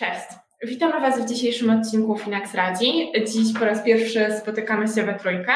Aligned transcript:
Cześć. 0.00 0.26
Witamy 0.62 1.00
Was 1.00 1.20
w 1.20 1.28
dzisiejszym 1.28 1.70
odcinku 1.70 2.18
Finax 2.18 2.54
Radzi. 2.54 3.12
Dziś 3.26 3.58
po 3.58 3.64
raz 3.64 3.82
pierwszy 3.82 4.32
spotykamy 4.32 4.88
się 4.88 5.02
we 5.02 5.14
trójkę. 5.14 5.52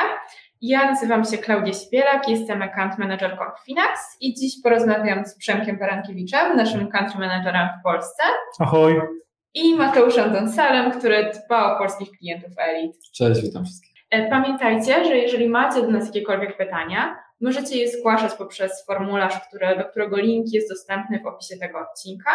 Ja 0.60 0.90
nazywam 0.90 1.24
się 1.24 1.38
Klaudia 1.38 1.72
Sibielak, 1.72 2.28
jestem 2.28 2.62
account 2.62 2.98
managerką 2.98 3.44
Finax 3.66 4.16
i 4.20 4.34
dziś 4.34 4.52
porozmawiam 4.62 5.26
z 5.26 5.36
Przemkiem 5.36 5.78
Barankiewiczem, 5.78 6.56
naszym 6.56 6.88
country 6.88 7.18
managerem 7.18 7.68
w 7.80 7.82
Polsce. 7.82 8.22
Ahoj. 8.60 9.23
I 9.54 9.74
Mateuszem 9.74 10.32
Donsalem, 10.32 10.92
który 10.92 11.30
dba 11.34 11.74
o 11.74 11.78
polskich 11.78 12.10
klientów 12.18 12.50
Elite. 12.58 12.98
Cześć, 13.14 13.42
witam 13.42 13.64
wszystkich. 13.64 13.94
E, 14.10 14.30
pamiętajcie, 14.30 15.04
że 15.04 15.16
jeżeli 15.16 15.48
macie 15.48 15.82
do 15.82 15.90
nas 15.90 16.06
jakiekolwiek 16.06 16.56
pytania, 16.56 17.16
możecie 17.40 17.78
je 17.78 17.88
zgłaszać 17.88 18.32
poprzez 18.32 18.86
formularz, 18.86 19.34
który, 19.48 19.76
do 19.76 19.84
którego 19.84 20.16
link 20.16 20.46
jest 20.52 20.68
dostępny 20.68 21.20
w 21.20 21.26
opisie 21.26 21.56
tego 21.60 21.78
odcinka. 21.78 22.30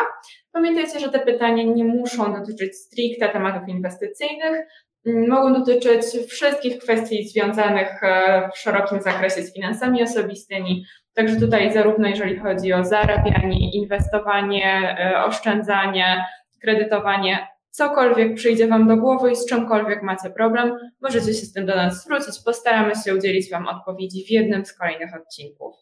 Pamiętajcie, 0.52 1.00
że 1.00 1.10
te 1.10 1.20
pytania 1.20 1.64
nie 1.64 1.86
muszą 1.86 2.34
dotyczyć 2.34 2.76
stricte 2.76 3.30
tematów 3.30 3.70
inwestycyjnych, 3.70 4.68
mogą 5.06 5.54
dotyczyć 5.54 6.02
wszystkich 6.30 6.78
kwestii 6.78 7.28
związanych 7.28 8.04
e, 8.04 8.50
w 8.54 8.58
szerokim 8.58 9.02
zakresie 9.02 9.42
z 9.42 9.54
finansami 9.54 10.04
osobistymi. 10.04 10.86
Także 11.14 11.36
tutaj 11.36 11.74
zarówno 11.74 12.08
jeżeli 12.08 12.40
chodzi 12.40 12.74
o 12.74 12.84
zarabianie, 12.84 13.72
inwestowanie, 13.74 14.98
e, 15.00 15.24
oszczędzanie, 15.24 16.26
kredytowanie, 16.62 17.48
cokolwiek 17.72 18.36
przyjdzie 18.36 18.68
Wam 18.68 18.88
do 18.88 18.98
głowy 18.98 19.32
i 19.32 19.36
z 19.36 19.46
czymkolwiek 19.46 20.04
macie 20.04 20.30
problem, 20.30 20.72
możecie 21.02 21.34
się 21.34 21.46
z 21.46 21.54
tym 21.54 21.66
do 21.66 21.76
nas 21.76 22.04
zwrócić. 22.04 22.44
Postaramy 22.46 22.94
się 23.06 23.16
udzielić 23.16 23.50
Wam 23.52 23.68
odpowiedzi 23.68 24.26
w 24.26 24.32
jednym 24.32 24.66
z 24.66 24.74
kolejnych 24.74 25.16
odcinków. 25.16 25.76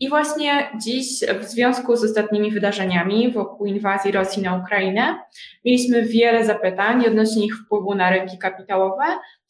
I 0.00 0.08
właśnie 0.08 0.70
dziś, 0.82 1.06
w 1.40 1.44
związku 1.44 1.96
z 1.96 2.04
ostatnimi 2.04 2.50
wydarzeniami 2.50 3.32
wokół 3.32 3.66
inwazji 3.66 4.12
Rosji 4.12 4.42
na 4.42 4.56
Ukrainę, 4.56 5.18
mieliśmy 5.64 6.02
wiele 6.02 6.44
zapytań 6.44 7.06
odnośnie 7.06 7.46
ich 7.46 7.56
wpływu 7.56 7.94
na 7.94 8.10
rynki 8.10 8.38
kapitałowe 8.38 9.04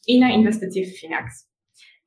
i 0.06 0.20
na 0.20 0.30
inwestycje 0.30 0.86
w 0.86 1.00
Finax. 1.00 1.55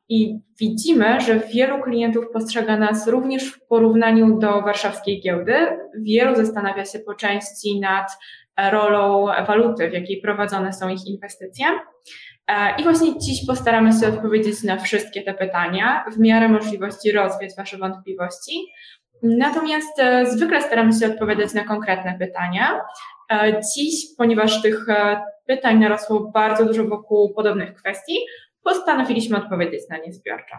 I 0.09 0.39
widzimy, 0.59 1.21
że 1.21 1.39
wielu 1.39 1.81
klientów 1.81 2.25
postrzega 2.33 2.77
nas 2.77 3.07
również 3.07 3.43
w 3.51 3.67
porównaniu 3.67 4.39
do 4.39 4.61
warszawskiej 4.61 5.21
giełdy. 5.21 5.53
Wielu 6.01 6.35
zastanawia 6.35 6.85
się 6.85 6.99
po 6.99 7.13
części 7.13 7.79
nad 7.79 8.11
rolą 8.71 9.25
waluty, 9.25 9.89
w 9.89 9.93
jakiej 9.93 10.21
prowadzone 10.21 10.73
są 10.73 10.89
ich 10.89 11.07
inwestycje. 11.07 11.65
I 12.77 12.83
właśnie 12.83 13.19
dziś 13.19 13.45
postaramy 13.47 13.91
się 13.93 14.07
odpowiedzieć 14.07 14.63
na 14.63 14.77
wszystkie 14.77 15.21
te 15.21 15.33
pytania, 15.33 16.05
w 16.15 16.19
miarę 16.19 16.49
możliwości 16.49 17.11
rozwiać 17.11 17.51
Wasze 17.57 17.77
wątpliwości. 17.77 18.65
Natomiast 19.23 19.99
e, 19.99 20.25
zwykle 20.25 20.61
staramy 20.61 20.93
się 20.93 21.05
odpowiadać 21.05 21.53
na 21.53 21.63
konkretne 21.63 22.17
pytania. 22.19 22.81
E, 23.31 23.61
dziś, 23.75 24.15
ponieważ 24.17 24.61
tych 24.61 24.89
e, 24.89 25.21
pytań 25.47 25.79
narosło 25.79 26.31
bardzo 26.33 26.65
dużo 26.65 26.83
wokół 26.83 27.33
podobnych 27.33 27.73
kwestii, 27.73 28.17
postanowiliśmy 28.63 29.37
odpowiedzieć 29.37 29.81
na 29.89 29.97
nie 29.97 30.13
zbiorczo. 30.13 30.55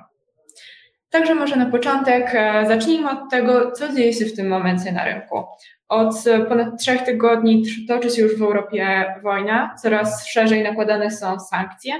Także 1.10 1.34
może 1.34 1.56
na 1.56 1.66
początek 1.66 2.32
zacznijmy 2.68 3.10
od 3.10 3.30
tego, 3.30 3.72
co 3.72 3.92
dzieje 3.92 4.12
się 4.12 4.24
w 4.26 4.36
tym 4.36 4.48
momencie 4.48 4.92
na 4.92 5.04
rynku. 5.04 5.44
Od 5.88 6.14
ponad 6.48 6.80
trzech 6.80 7.02
tygodni 7.02 7.64
toczy 7.88 8.10
się 8.10 8.22
już 8.22 8.38
w 8.38 8.42
Europie 8.42 9.14
wojna, 9.22 9.74
coraz 9.82 10.28
szerzej 10.28 10.62
nakładane 10.62 11.10
są 11.10 11.40
sankcje. 11.40 11.94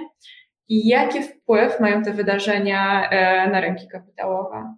I 0.69 0.89
jaki 0.89 1.23
wpływ 1.23 1.81
mają 1.81 2.03
te 2.03 2.13
wydarzenia 2.13 3.11
e, 3.11 3.51
na 3.51 3.61
rynki 3.61 3.89
kapitałowe? 3.89 4.75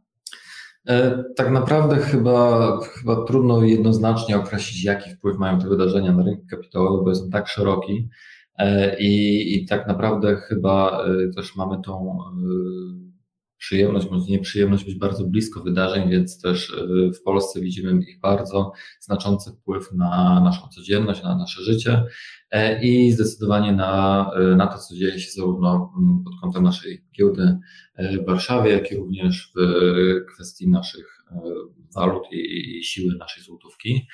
E, 0.88 1.24
tak 1.36 1.50
naprawdę 1.50 1.96
chyba, 1.96 2.78
chyba 2.80 3.24
trudno 3.24 3.64
jednoznacznie 3.64 4.36
określić, 4.36 4.84
jaki 4.84 5.10
wpływ 5.10 5.38
mają 5.38 5.58
te 5.58 5.68
wydarzenia 5.68 6.12
na 6.12 6.24
rynki 6.24 6.46
kapitałowe, 6.46 7.04
bo 7.04 7.10
jest 7.10 7.22
on 7.22 7.30
tak 7.30 7.48
szeroki 7.48 8.08
e, 8.08 8.08
i, 8.98 9.54
i 9.54 9.66
tak 9.66 9.88
naprawdę 9.88 10.36
chyba 10.36 11.04
też 11.36 11.56
mamy 11.56 11.82
tą 11.84 12.18
przyjemność, 13.62 14.10
może 14.10 14.26
nieprzyjemność 14.26 14.84
być 14.84 14.94
bardzo 14.94 15.24
blisko 15.24 15.62
wydarzeń, 15.62 16.10
więc 16.10 16.40
też 16.40 16.76
w 17.18 17.22
Polsce 17.22 17.60
widzimy 17.60 18.02
ich 18.02 18.20
bardzo 18.20 18.72
znaczący 19.00 19.50
wpływ 19.50 19.92
na 19.92 20.40
naszą 20.44 20.68
codzienność, 20.68 21.22
na 21.22 21.36
nasze 21.36 21.62
życie 21.62 22.04
e, 22.50 22.84
i 22.84 23.12
zdecydowanie 23.12 23.72
na, 23.72 24.30
na 24.56 24.66
to, 24.66 24.78
co 24.78 24.94
dzieje 24.94 25.20
się 25.20 25.30
zarówno 25.30 25.92
pod 26.24 26.40
kątem 26.40 26.62
naszej 26.62 27.04
giełdy 27.18 27.58
e, 27.94 28.18
w 28.18 28.26
Warszawie, 28.26 28.72
jak 28.72 28.92
i 28.92 28.96
również 28.96 29.52
w 29.56 30.34
kwestii 30.34 30.68
naszych 30.68 31.24
e, 31.30 31.40
walut 31.94 32.22
i, 32.32 32.78
i 32.78 32.84
siły 32.84 33.14
naszej 33.18 33.42
złotówki. 33.42 34.06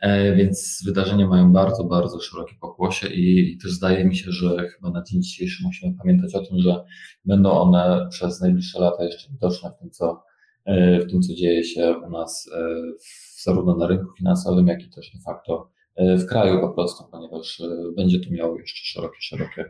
E, 0.00 0.34
więc 0.36 0.82
wydarzenia 0.86 1.28
mają 1.28 1.52
bardzo, 1.52 1.84
bardzo 1.84 2.20
szerokie 2.20 2.54
pokłosie 2.60 3.08
i, 3.08 3.58
też 3.58 3.72
zdaje 3.72 4.04
mi 4.04 4.16
się, 4.16 4.32
że 4.32 4.68
chyba 4.68 4.90
na 4.90 5.02
dzień 5.02 5.22
dzisiejszy 5.22 5.64
musimy 5.64 5.94
pamiętać 5.98 6.34
o 6.34 6.46
tym, 6.46 6.58
że 6.58 6.84
będą 7.24 7.50
one 7.50 8.08
przez 8.10 8.40
najbliższe 8.40 8.80
lata 8.80 9.04
jeszcze 9.04 9.32
widoczne 9.32 9.70
w 9.70 9.80
tym, 9.80 9.90
co, 9.90 10.22
e, 10.64 11.00
w 11.00 11.10
tym, 11.10 11.22
co 11.22 11.34
dzieje 11.34 11.64
się 11.64 11.94
u 12.06 12.10
nas 12.10 12.50
e, 12.56 12.74
zarówno 13.42 13.76
na 13.76 13.86
rynku 13.86 14.12
finansowym, 14.18 14.66
jak 14.66 14.82
i 14.82 14.90
też 14.90 15.10
de 15.12 15.20
facto 15.20 15.70
w 16.18 16.26
kraju 16.26 16.60
po 16.60 16.68
prostu, 16.68 17.04
ponieważ 17.10 17.62
będzie 17.96 18.20
to 18.20 18.30
miało 18.30 18.58
jeszcze 18.58 18.84
szerokie, 18.84 19.16
szerokie 19.20 19.64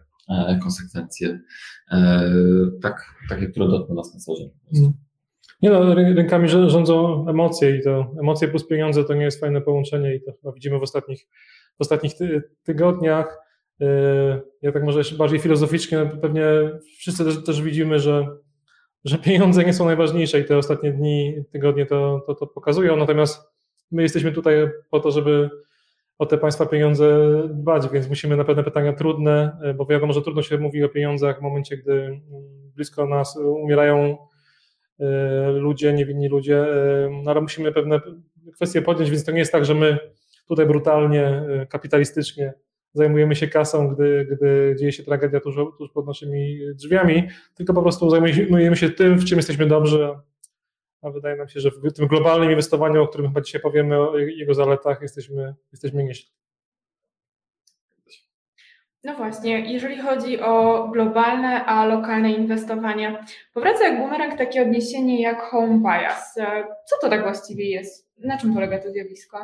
konsekwencje, 0.63 1.41
tak, 2.83 3.15
takie, 3.29 3.47
które 3.47 3.69
dotkną 3.69 3.95
nas 3.95 4.15
na 4.15 4.21
co 4.21 4.35
dzień. 4.37 4.51
Nie 5.63 5.71
no, 5.71 5.95
rynkami 5.95 6.49
rządzą 6.49 7.25
emocje 7.29 7.77
i 7.77 7.83
to 7.83 8.15
emocje 8.21 8.49
plus 8.49 8.67
pieniądze 8.67 9.05
to 9.05 9.15
nie 9.15 9.25
jest 9.25 9.41
fajne 9.41 9.61
połączenie 9.61 10.15
i 10.15 10.23
to 10.23 10.33
chyba 10.33 10.53
widzimy 10.53 10.79
w 10.79 10.83
ostatnich, 10.83 11.27
w 11.79 11.81
ostatnich 11.81 12.15
ty, 12.15 12.43
tygodniach. 12.63 13.39
Y, 13.83 13.87
ja 14.63 14.73
tak 14.73 14.85
może 14.85 15.17
bardziej 15.19 15.39
filozoficznie, 15.39 15.99
no 15.99 16.21
pewnie 16.21 16.45
wszyscy 16.99 17.25
też, 17.25 17.45
też, 17.45 17.63
widzimy, 17.63 17.99
że, 17.99 18.27
że 19.05 19.19
pieniądze 19.19 19.65
nie 19.65 19.73
są 19.73 19.85
najważniejsze 19.85 20.41
i 20.41 20.45
te 20.45 20.59
ostatnie 20.59 20.93
dni, 20.93 21.35
tygodnie 21.53 21.87
to, 21.87 22.25
to, 22.27 22.35
to 22.35 22.47
pokazują, 22.47 22.97
natomiast 22.97 23.41
my 23.91 24.03
jesteśmy 24.03 24.33
tutaj 24.33 24.55
po 24.91 25.01
to, 25.01 25.11
żeby 25.11 25.51
o 26.19 26.27
te 26.27 26.39
państwa 26.39 26.67
pieniądze 26.67 27.33
dbać, 27.51 27.89
więc 27.93 28.09
musimy 28.09 28.37
na 28.37 28.45
pewne 28.45 28.65
pytania 28.65 28.93
trudne, 28.93 29.59
y, 29.71 29.75
bo 29.75 29.87
wiadomo, 29.87 30.13
że 30.13 30.23
trudno 30.23 30.43
się 30.43 30.59
mówi 30.59 30.85
o 30.85 30.89
pieniądzach 30.89 31.39
w 31.39 31.43
momencie, 31.43 31.77
gdy 31.77 31.93
mm, 31.93 32.21
blisko 32.75 33.07
nas 33.07 33.37
umierają 33.37 34.17
ludzie, 35.53 35.93
niewinni 35.93 36.29
ludzie, 36.29 36.59
e, 36.59 37.11
no 37.25 37.31
ale 37.31 37.41
musimy 37.41 37.73
pewne 37.73 38.01
kwestie 38.55 38.83
podjąć, 38.83 39.11
więc 39.11 39.25
to 39.25 39.33
nie 39.33 39.39
jest 39.39 39.53
tak, 39.53 39.65
że 39.65 39.75
my 39.75 39.99
tutaj 40.49 40.67
brutalnie, 40.67 41.25
e, 41.27 41.67
kapitalistycznie 41.67 42.55
zajmujemy 42.95 43.37
się 43.37 43.49
kasą, 43.49 43.89
gdy, 43.89 44.27
gdy 44.31 44.77
dzieje 44.79 44.93
się 44.93 45.03
tragedia 45.03 45.41
tuż, 45.41 45.57
tuż 45.79 45.91
pod 45.91 46.07
naszymi 46.07 46.59
drzwiami, 46.75 47.29
tylko 47.55 47.75
po 47.75 47.83
prostu 47.83 48.11
zajmujemy 48.11 48.77
się 48.77 48.91
tym, 48.91 49.19
w 49.19 49.25
czym 49.25 49.39
jesteśmy 49.39 49.67
dobrzy, 49.67 50.09
a 51.03 51.11
wydaje 51.11 51.37
nam 51.37 51.49
się, 51.49 51.61
że 51.61 51.71
w 51.71 51.93
tym 51.93 52.07
globalnym 52.07 52.51
inwestowaniu, 52.51 53.03
o 53.03 53.09
którym 53.09 53.27
chyba 53.27 53.41
dzisiaj 53.41 53.61
powiemy, 53.61 54.01
o 54.01 54.19
jego 54.19 54.55
zaletach, 54.55 55.03
jesteśmy, 55.03 55.55
jesteśmy 55.73 56.05
nieźli. 56.05 56.40
No 59.05 59.15
właśnie, 59.17 59.73
jeżeli 59.73 59.99
chodzi 59.99 60.41
o 60.41 60.89
globalne, 60.93 61.65
a 61.65 61.87
lokalne 61.87 62.33
inwestowanie, 62.33 63.25
powraca 63.55 63.85
jak 63.85 63.99
bumerang 63.99 64.39
takie 64.39 64.63
odniesienie 64.63 65.23
jak 65.23 65.43
home 65.43 65.79
bias. 65.79 66.35
Co 66.87 66.97
to 67.01 67.09
tak 67.09 67.23
właściwie 67.23 67.71
jest? 67.71 68.11
Na 68.19 68.39
czym 68.39 68.55
polega 68.55 68.79
to 68.79 68.91
zjawisko? 68.91 69.39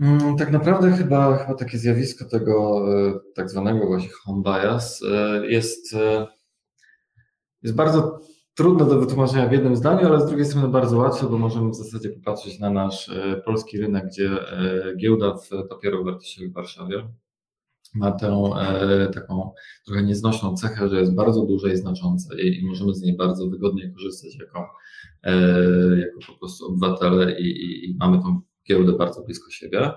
Mm, 0.00 0.36
tak 0.36 0.50
naprawdę 0.50 0.92
chyba, 0.92 1.36
chyba 1.36 1.54
takie 1.54 1.78
zjawisko 1.78 2.24
tego 2.24 2.84
e, 3.08 3.18
tak 3.34 3.50
zwanego 3.50 3.86
właśnie 3.86 4.08
home 4.24 4.42
bias 4.42 5.02
e, 5.02 5.46
jest, 5.46 5.94
e, 5.94 6.26
jest 7.62 7.76
bardzo 7.76 8.20
trudne 8.54 8.86
do 8.86 9.00
wytłumaczenia 9.00 9.48
w 9.48 9.52
jednym 9.52 9.76
zdaniu, 9.76 10.06
ale 10.06 10.20
z 10.20 10.26
drugiej 10.26 10.46
strony 10.46 10.68
bardzo 10.68 10.98
łatwe, 10.98 11.26
bo 11.26 11.38
możemy 11.38 11.70
w 11.70 11.74
zasadzie 11.74 12.10
popatrzeć 12.10 12.58
na 12.58 12.70
nasz 12.70 13.10
polski 13.44 13.78
rynek, 13.78 14.06
gdzie 14.06 14.30
giełda 14.96 15.34
papierów 15.68 16.04
wartościowych 16.04 16.50
w 16.50 16.54
Warszawie 16.54 17.04
ma 17.94 18.12
tę 18.12 18.50
e, 18.56 19.08
taką 19.14 19.52
trochę 19.86 20.02
nieznośną 20.02 20.56
cechę, 20.56 20.88
że 20.88 21.00
jest 21.00 21.14
bardzo 21.14 21.46
duże 21.46 21.72
i 21.72 21.76
znaczące 21.76 22.42
i, 22.42 22.60
i 22.60 22.66
możemy 22.66 22.94
z 22.94 23.02
niej 23.02 23.16
bardzo 23.16 23.48
wygodnie 23.50 23.90
korzystać 23.90 24.36
jako, 24.40 24.66
e, 25.22 25.40
jako 25.98 26.20
po 26.26 26.38
prostu 26.38 26.66
obywatele 26.66 27.40
i, 27.40 27.44
i, 27.44 27.90
i 27.90 27.96
mamy 27.96 28.22
tą 28.22 28.40
giełdę 28.68 28.92
bardzo 28.92 29.22
blisko 29.22 29.50
siebie. 29.50 29.92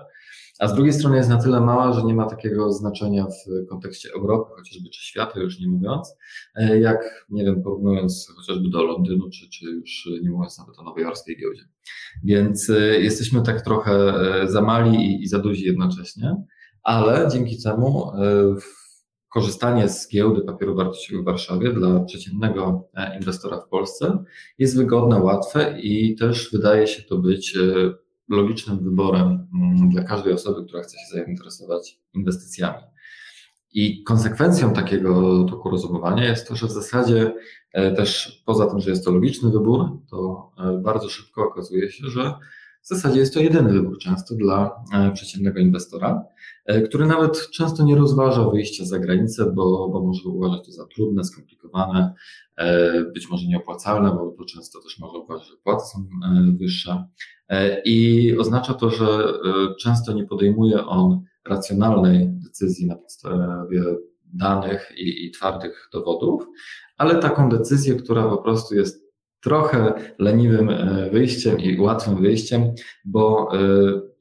A 0.58 0.68
z 0.68 0.74
drugiej 0.74 0.92
strony 0.92 1.16
jest 1.16 1.28
na 1.28 1.42
tyle 1.42 1.60
mała, 1.60 1.92
że 1.92 2.02
nie 2.02 2.14
ma 2.14 2.26
takiego 2.26 2.72
znaczenia 2.72 3.26
w 3.26 3.68
kontekście 3.68 4.08
Europy, 4.16 4.50
chociażby 4.56 4.90
czy 4.90 5.04
świata 5.04 5.40
już 5.40 5.60
nie 5.60 5.68
mówiąc, 5.68 6.14
e, 6.54 6.80
jak, 6.80 7.26
nie 7.30 7.44
wiem, 7.44 7.62
porównując 7.62 8.32
chociażby 8.36 8.70
do 8.70 8.82
Londynu, 8.82 9.30
czy, 9.30 9.48
czy 9.48 9.66
już 9.66 10.08
nie 10.22 10.30
mówiąc 10.30 10.58
nawet 10.58 10.78
o 10.78 10.82
nowojorskiej 10.82 11.36
giełdzie. 11.36 11.62
Więc 12.24 12.72
jesteśmy 12.98 13.42
tak 13.42 13.62
trochę 13.62 14.12
za 14.44 14.62
mali 14.62 14.96
i, 14.96 15.22
i 15.22 15.28
za 15.28 15.38
duzi 15.38 15.64
jednocześnie 15.64 16.36
ale 16.82 17.28
dzięki 17.32 17.62
temu 17.62 18.12
e, 18.14 18.54
korzystanie 19.28 19.88
z 19.88 20.08
giełdy 20.08 20.40
papierów 20.40 20.76
wartościowych 20.76 21.22
w 21.22 21.26
Warszawie 21.26 21.72
dla 21.72 22.00
przeciętnego 22.00 22.88
inwestora 23.16 23.60
w 23.60 23.68
Polsce 23.68 24.24
jest 24.58 24.76
wygodne, 24.76 25.20
łatwe 25.20 25.80
i 25.80 26.16
też 26.16 26.50
wydaje 26.52 26.86
się 26.86 27.02
to 27.02 27.18
być 27.18 27.58
logicznym 28.28 28.84
wyborem 28.84 29.48
mm, 29.54 29.90
dla 29.90 30.04
każdej 30.04 30.32
osoby, 30.32 30.64
która 30.64 30.82
chce 30.82 30.96
się 30.96 31.16
zainteresować 31.16 32.00
inwestycjami. 32.14 32.82
I 33.74 34.02
konsekwencją 34.02 34.72
takiego 34.72 35.44
toku 35.44 35.70
rozumowania 35.70 36.24
jest 36.24 36.48
to, 36.48 36.56
że 36.56 36.66
w 36.66 36.70
zasadzie 36.70 37.34
e, 37.72 37.92
też 37.92 38.42
poza 38.46 38.66
tym, 38.66 38.80
że 38.80 38.90
jest 38.90 39.04
to 39.04 39.12
logiczny 39.12 39.50
wybór, 39.50 39.88
to 40.10 40.50
e, 40.58 40.78
bardzo 40.78 41.08
szybko 41.08 41.42
okazuje 41.42 41.90
się, 41.90 42.06
że 42.06 42.34
w 42.82 42.88
zasadzie 42.88 43.20
jest 43.20 43.34
to 43.34 43.40
jedyny 43.40 43.72
wybór 43.72 43.98
często 43.98 44.34
dla 44.34 44.84
e, 44.94 45.12
przeciętnego 45.12 45.60
inwestora, 45.60 46.24
który 46.84 47.06
nawet 47.06 47.50
często 47.50 47.84
nie 47.84 47.96
rozważa 47.96 48.50
wyjścia 48.50 48.84
za 48.84 48.98
granicę, 48.98 49.52
bo, 49.54 49.88
bo 49.88 50.00
może 50.06 50.28
uważać 50.28 50.66
to 50.66 50.72
za 50.72 50.86
trudne, 50.86 51.24
skomplikowane, 51.24 52.14
być 53.14 53.30
może 53.30 53.46
nieopłacalne, 53.46 54.10
bo 54.10 54.34
to 54.38 54.44
często 54.44 54.82
też 54.82 54.98
może 54.98 55.18
uważać, 55.18 55.48
że 55.48 55.56
płaty 55.56 55.84
są 55.86 56.06
wyższe. 56.58 57.04
I 57.84 58.36
oznacza 58.38 58.74
to, 58.74 58.90
że 58.90 59.32
często 59.80 60.12
nie 60.12 60.24
podejmuje 60.24 60.86
on 60.86 61.20
racjonalnej 61.48 62.28
decyzji 62.30 62.86
na 62.86 62.96
podstawie 62.96 63.82
danych 64.32 64.92
i, 64.96 65.26
i 65.26 65.30
twardych 65.30 65.88
dowodów, 65.92 66.46
ale 66.98 67.18
taką 67.18 67.48
decyzję, 67.48 67.94
która 67.94 68.28
po 68.28 68.38
prostu 68.38 68.74
jest 68.74 69.01
trochę 69.42 69.94
leniwym 70.18 70.70
e, 70.70 71.10
wyjściem 71.10 71.58
i 71.58 71.80
łatwym 71.80 72.22
wyjściem, 72.22 72.74
bo 73.04 73.52
e, 73.54 73.58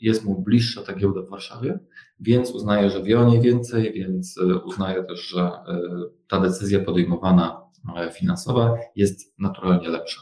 jest 0.02 0.26
mu 0.26 0.42
bliższa 0.42 0.82
ta 0.82 0.94
giełda 0.94 1.22
w 1.22 1.30
Warszawie, 1.30 1.80
więc 2.20 2.52
uznaje, 2.52 2.90
że 2.90 3.04
wie 3.04 3.20
o 3.20 3.26
niej 3.26 3.42
więcej, 3.42 3.94
więc 3.94 4.38
e, 4.38 4.56
uznaje 4.56 5.04
też, 5.04 5.28
że 5.28 5.52
ta 6.28 6.40
decyzja 6.40 6.80
podejmowana 6.80 7.62
finansowa 8.14 8.78
jest 8.96 9.40
naturalnie 9.40 9.90
lepsza. 9.90 10.22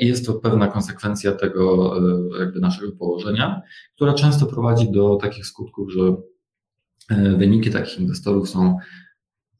I 0.00 0.06
jest 0.06 0.26
to 0.26 0.34
pewna 0.34 0.68
konsekwencja 0.68 1.32
tego 1.32 1.94
jakby 2.38 2.60
naszego 2.60 2.92
położenia, 2.92 3.62
która 3.94 4.14
często 4.14 4.46
prowadzi 4.46 4.90
do 4.90 5.16
takich 5.16 5.46
skutków, 5.46 5.92
że 5.92 6.16
wyniki 7.36 7.70
takich 7.70 7.98
inwestorów 7.98 8.48
są 8.48 8.78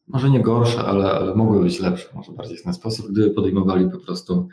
może 0.09 0.31
nie 0.31 0.41
gorsze, 0.41 0.79
ale, 0.79 1.11
ale 1.11 1.35
mogły 1.35 1.63
być 1.63 1.81
lepsze, 1.81 2.09
może 2.15 2.33
bardziej 2.33 2.57
w 2.57 2.63
ten 2.63 2.75
sposób, 2.75 3.07
gdyby 3.11 3.31
podejmowali 3.31 3.91
po 3.91 3.99
prostu 3.99 4.49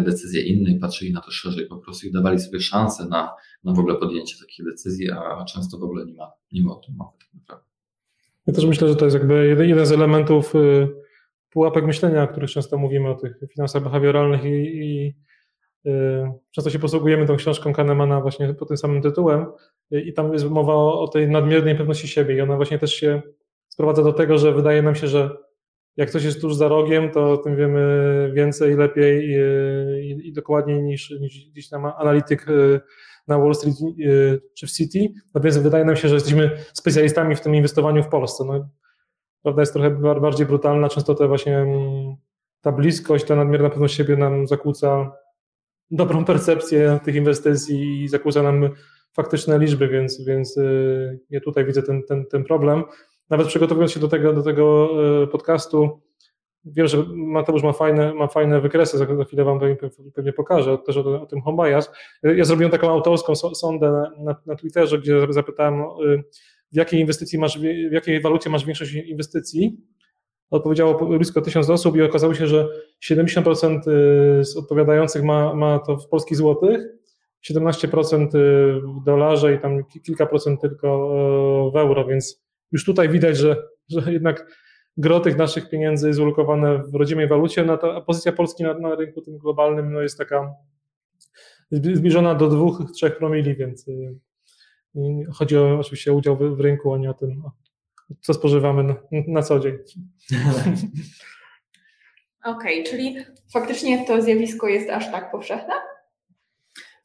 decyzje 0.00 0.42
inne 0.42 0.70
i 0.70 0.78
patrzyli 0.78 1.12
na 1.12 1.20
to 1.20 1.30
szerzej 1.30 1.66
po 1.66 1.76
prostu 1.76 2.06
i 2.06 2.12
dawali 2.12 2.40
sobie 2.40 2.60
szansę 2.60 3.08
na, 3.08 3.30
na 3.64 3.72
w 3.72 3.78
ogóle 3.78 3.94
podjęcie 3.94 4.36
takiej 4.40 4.66
decyzji, 4.66 5.10
a 5.10 5.44
często 5.44 5.78
w 5.78 5.82
ogóle 5.82 6.06
nie 6.06 6.14
ma, 6.14 6.32
nie 6.52 6.62
ma 6.62 6.72
o 6.72 6.80
tym 6.86 6.94
mowy 6.96 7.20
tak. 7.46 7.64
Ja 8.46 8.52
też 8.52 8.64
myślę, 8.64 8.88
że 8.88 8.96
to 8.96 9.04
jest 9.04 9.14
jakby 9.14 9.66
jeden 9.66 9.86
z 9.86 9.92
elementów 9.92 10.54
y, 10.54 10.88
pułapek 11.50 11.86
myślenia, 11.86 12.22
o 12.22 12.28
których 12.28 12.50
często 12.50 12.78
mówimy, 12.78 13.08
o 13.10 13.14
tych 13.14 13.36
finansach 13.52 13.82
behawioralnych 13.82 14.44
i, 14.44 14.48
i 14.48 15.14
y, 15.86 16.32
często 16.50 16.70
się 16.70 16.78
posługujemy 16.78 17.26
tą 17.26 17.36
książką 17.36 17.72
Kahnemana 17.72 18.20
właśnie 18.20 18.54
pod 18.54 18.68
tym 18.68 18.76
samym 18.76 19.02
tytułem 19.02 19.46
y, 19.92 20.00
i 20.00 20.12
tam 20.12 20.32
jest 20.32 20.50
mowa 20.50 20.74
o, 20.74 21.00
o, 21.00 21.08
tej 21.08 21.28
nadmiernej 21.28 21.76
pewności 21.76 22.08
siebie 22.08 22.36
i 22.36 22.40
ona 22.40 22.56
właśnie 22.56 22.78
też 22.78 22.94
się 22.94 23.22
sprowadza 23.70 24.02
do 24.02 24.12
tego, 24.12 24.38
że 24.38 24.52
wydaje 24.52 24.82
nam 24.82 24.94
się, 24.94 25.06
że 25.06 25.30
jak 25.96 26.10
coś 26.10 26.24
jest 26.24 26.40
tuż 26.40 26.54
za 26.54 26.68
rogiem, 26.68 27.10
to 27.10 27.36
tym 27.36 27.56
wiemy 27.56 28.32
więcej, 28.34 28.76
lepiej 28.76 29.28
i, 29.28 29.34
i, 30.10 30.28
i 30.28 30.32
dokładniej 30.32 30.82
niż, 30.82 31.10
niż 31.10 31.50
gdzieś 31.50 31.68
tam 31.68 31.84
analityk 31.86 32.48
y, 32.48 32.80
na 33.28 33.38
Wall 33.38 33.54
Street 33.54 33.76
czy 34.58 34.66
w 34.66 34.70
City. 34.70 35.08
Natomiast 35.34 35.62
wydaje 35.62 35.84
nam 35.84 35.96
się, 35.96 36.08
że 36.08 36.14
jesteśmy 36.14 36.50
specjalistami 36.72 37.36
w 37.36 37.40
tym 37.40 37.54
inwestowaniu 37.54 38.02
w 38.02 38.08
Polsce. 38.08 38.44
No, 38.44 38.68
prawda 39.42 39.62
jest 39.62 39.72
trochę 39.72 39.90
bardziej 40.20 40.46
brutalna, 40.46 40.88
często 40.88 41.14
te 41.14 41.28
właśnie 41.28 41.58
mm, 41.58 42.16
ta 42.60 42.72
bliskość, 42.72 43.24
ta 43.24 43.36
nadmierna 43.36 43.70
pewność 43.70 43.96
siebie 43.96 44.16
nam 44.16 44.46
zakłóca 44.46 45.12
dobrą 45.90 46.24
percepcję 46.24 47.00
tych 47.04 47.14
inwestycji 47.14 48.02
i 48.02 48.08
zakłóca 48.08 48.42
nam 48.42 48.70
faktyczne 49.12 49.58
liczby, 49.58 49.88
więc, 49.88 50.24
więc 50.24 50.56
y, 50.56 51.20
ja 51.30 51.40
tutaj 51.40 51.64
widzę 51.64 51.82
ten, 51.82 52.02
ten, 52.02 52.26
ten 52.26 52.44
problem. 52.44 52.84
Nawet 53.30 53.46
przygotowując 53.46 53.92
się 53.92 54.00
do 54.00 54.08
tego, 54.08 54.32
do 54.32 54.42
tego 54.42 54.90
y, 55.22 55.26
podcastu, 55.26 56.00
wiem, 56.64 56.86
że 56.86 57.04
Mateusz 57.14 57.62
ma 57.62 57.72
fajne, 57.72 58.14
ma 58.14 58.26
fajne 58.26 58.60
wykresy, 58.60 58.98
za, 58.98 59.06
chwilę 59.24 59.44
Wam 59.44 59.60
pewnie 60.14 60.32
pokażę 60.32 60.78
też 60.78 60.96
o, 60.96 61.22
o 61.22 61.26
tym 61.26 61.40
home 61.40 61.68
bias. 61.68 61.90
Ja 62.22 62.44
zrobiłem 62.44 62.70
taką 62.70 62.90
autorską 62.90 63.34
sondę 63.34 64.10
na, 64.18 64.36
na, 64.46 64.56
Twitterze, 64.56 64.98
gdzie 64.98 65.26
zapytałem 65.30 65.80
y, 65.80 66.22
w 66.72 66.76
jakiej 66.76 67.00
inwestycji 67.00 67.38
masz, 67.38 67.58
w 67.90 67.92
jakiej 67.92 68.20
walucie 68.20 68.50
masz 68.50 68.64
większość 68.64 68.94
inwestycji. 68.94 69.80
Odpowiedziało 70.50 71.18
blisko 71.18 71.40
tysiąc 71.40 71.70
osób 71.70 71.96
i 71.96 72.02
okazało 72.02 72.34
się, 72.34 72.46
że 72.46 72.68
70% 73.10 73.78
y, 74.40 74.44
z 74.44 74.56
odpowiadających 74.56 75.22
ma, 75.22 75.54
ma 75.54 75.78
to 75.78 75.96
w 75.96 76.08
polskich 76.08 76.36
złotych, 76.36 76.80
17% 77.50 78.36
y, 78.36 78.80
w 78.80 79.04
dolarze 79.04 79.54
i 79.54 79.58
tam 79.58 79.84
kilka 80.04 80.26
procent 80.26 80.60
tylko 80.60 81.08
w 81.74 81.76
euro, 81.76 82.06
więc 82.06 82.49
już 82.72 82.84
tutaj 82.84 83.08
widać, 83.08 83.36
że, 83.36 83.56
że 83.88 84.12
jednak 84.12 84.46
gro 84.96 85.20
tych 85.20 85.36
naszych 85.36 85.70
pieniędzy 85.70 86.08
jest 86.08 86.20
ulokowane 86.20 86.78
w 86.78 86.94
rodzimej 86.94 87.28
walucie, 87.28 87.64
no 87.64 87.78
a 87.82 88.00
pozycja 88.00 88.32
Polski 88.32 88.62
na, 88.62 88.74
na 88.74 88.94
rynku 88.94 89.22
tym 89.22 89.38
globalnym 89.38 89.92
no 89.92 90.00
jest 90.00 90.18
taka 90.18 90.54
zbliżona 91.70 92.34
do 92.34 92.48
2-3 92.48 93.10
promili, 93.10 93.56
więc 93.56 93.86
Chodzi 95.32 95.56
o 95.56 95.78
oczywiście 95.80 96.12
udział 96.12 96.36
w, 96.36 96.56
w 96.56 96.60
rynku, 96.60 96.94
a 96.94 96.98
nie 96.98 97.10
o 97.10 97.14
tym, 97.14 97.42
co 98.20 98.34
spożywamy 98.34 98.84
na, 98.84 98.94
na 99.26 99.42
co 99.42 99.60
dzień. 99.60 99.74
Okej, 102.44 102.80
okay, 102.80 102.90
czyli 102.90 103.16
faktycznie 103.52 104.06
to 104.06 104.22
zjawisko 104.22 104.68
jest 104.68 104.90
aż 104.90 105.10
tak 105.10 105.30
powszechne? 105.30 105.74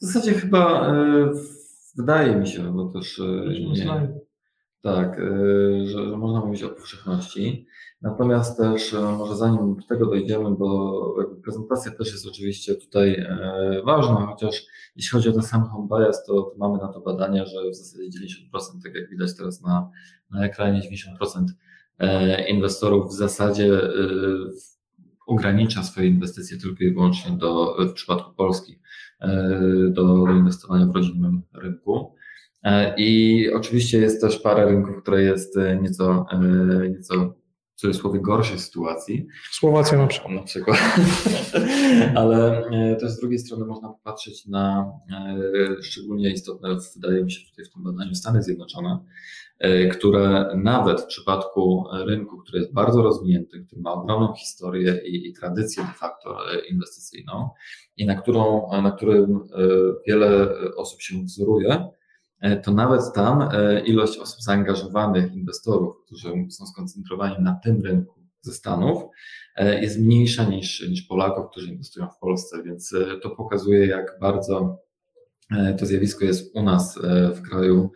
W 0.01 0.05
zasadzie 0.05 0.33
chyba 0.33 0.87
e, 0.87 1.31
wydaje 1.95 2.35
mi 2.35 2.47
się, 2.47 2.73
bo 2.73 2.85
też 2.85 3.19
e, 3.19 3.23
nie, 3.23 4.13
tak, 4.85 5.19
e, 5.19 5.87
że, 5.87 6.17
można 6.17 6.39
mówić 6.39 6.63
o 6.63 6.69
powszechności. 6.69 7.67
Natomiast 8.01 8.57
też 8.57 8.93
e, 8.93 9.01
może 9.01 9.35
zanim 9.35 9.75
do 9.75 9.83
tego 9.89 10.05
dojdziemy, 10.05 10.51
bo 10.51 11.15
prezentacja 11.43 11.91
też 11.91 12.11
jest 12.11 12.27
oczywiście 12.27 12.75
tutaj 12.75 13.13
e, 13.13 13.81
ważna, 13.85 14.25
chociaż 14.25 14.65
jeśli 14.95 15.11
chodzi 15.11 15.29
o 15.29 15.31
ten 15.31 15.41
sam 15.41 15.65
home 15.65 15.87
bias, 15.87 16.25
to, 16.25 16.33
to 16.33 16.55
mamy 16.57 16.77
na 16.77 16.87
to 16.87 17.01
badania, 17.01 17.45
że 17.45 17.69
w 17.69 17.75
zasadzie 17.75 18.03
90%, 18.03 18.83
tak 18.83 18.95
jak 18.95 19.09
widać 19.09 19.37
teraz 19.37 19.61
na, 19.61 19.89
na 20.31 20.45
ekranie, 20.45 20.81
90% 21.21 21.45
e, 21.99 22.49
inwestorów 22.49 23.09
w 23.09 23.13
zasadzie 23.13 23.79
ogranicza 25.27 25.83
swoje 25.83 26.07
inwestycje 26.07 26.57
tylko 26.57 26.83
i 26.83 26.93
wyłącznie 26.93 27.37
do, 27.37 27.77
w 27.79 27.93
przypadku 27.93 28.33
Polski 28.33 28.79
do, 29.89 30.03
do 30.03 30.31
inwestowania 30.31 30.85
w 30.85 30.95
rodzinnym 30.95 31.41
rynku. 31.53 32.15
I 32.97 33.49
oczywiście 33.53 33.97
jest 33.97 34.21
też 34.21 34.39
parę 34.39 34.65
rynków, 34.65 35.01
które 35.01 35.21
jest 35.21 35.59
nieco, 35.81 36.25
nieco 36.89 37.35
w 37.75 37.79
cudzysłowie 37.79 38.19
gorszej 38.19 38.59
sytuacji. 38.59 39.27
Słowacja 39.51 39.97
na 39.97 40.07
przykład. 40.07 40.33
Na 40.33 40.43
przykład. 40.43 40.77
Ale 42.15 42.65
e, 42.65 42.95
też 42.95 43.11
z 43.11 43.19
drugiej 43.19 43.39
strony 43.39 43.65
można 43.65 43.89
popatrzeć 43.89 44.45
na 44.45 44.91
e, 45.11 45.83
szczególnie 45.83 46.31
istotne, 46.31 46.77
wydaje 46.95 47.23
mi 47.23 47.31
się 47.31 47.49
tutaj 47.49 47.65
w 47.65 47.69
tym 47.69 47.83
badaniu, 47.83 48.15
Stany 48.15 48.43
Zjednoczone, 48.43 48.99
e, 49.59 49.87
które 49.87 50.55
nawet 50.57 51.01
w 51.01 51.05
przypadku 51.05 51.83
rynku, 52.07 52.37
który 52.37 52.59
jest 52.59 52.73
bardzo 52.73 53.03
rozwinięty, 53.03 53.65
który 53.67 53.81
ma 53.81 53.93
ogromną 53.93 54.33
historię 54.33 55.01
i, 55.05 55.29
i 55.29 55.33
tradycję 55.33 55.83
de 55.83 55.93
facto 55.93 56.37
inwestycyjną 56.69 57.49
i 57.97 58.05
na, 58.05 58.15
którą, 58.15 58.69
na 58.81 58.91
którym 58.91 59.39
wiele 60.07 60.49
osób 60.75 61.01
się 61.01 61.23
wzoruje, 61.23 61.67
E, 61.69 61.89
to 62.63 62.71
nawet 62.71 63.01
tam 63.13 63.41
e, 63.41 63.79
ilość 63.79 64.17
osób 64.17 64.41
zaangażowanych, 64.41 65.33
inwestorów, 65.33 65.95
którzy 66.05 66.29
są 66.49 66.65
skoncentrowani 66.65 67.43
na 67.43 67.59
tym 67.63 67.81
rynku 67.81 68.15
ze 68.41 68.53
Stanów, 68.53 69.03
e, 69.55 69.81
jest 69.81 69.99
mniejsza 69.99 70.43
niż, 70.43 70.89
niż 70.89 71.01
Polaków, 71.01 71.45
którzy 71.51 71.71
inwestują 71.71 72.07
w 72.07 72.19
Polsce, 72.19 72.63
więc 72.63 72.93
to 73.23 73.29
pokazuje, 73.29 73.87
jak 73.87 74.17
bardzo 74.21 74.85
to 75.79 75.85
zjawisko 75.85 76.25
jest 76.25 76.55
u 76.55 76.63
nas 76.63 76.99
w 77.35 77.41
kraju 77.49 77.91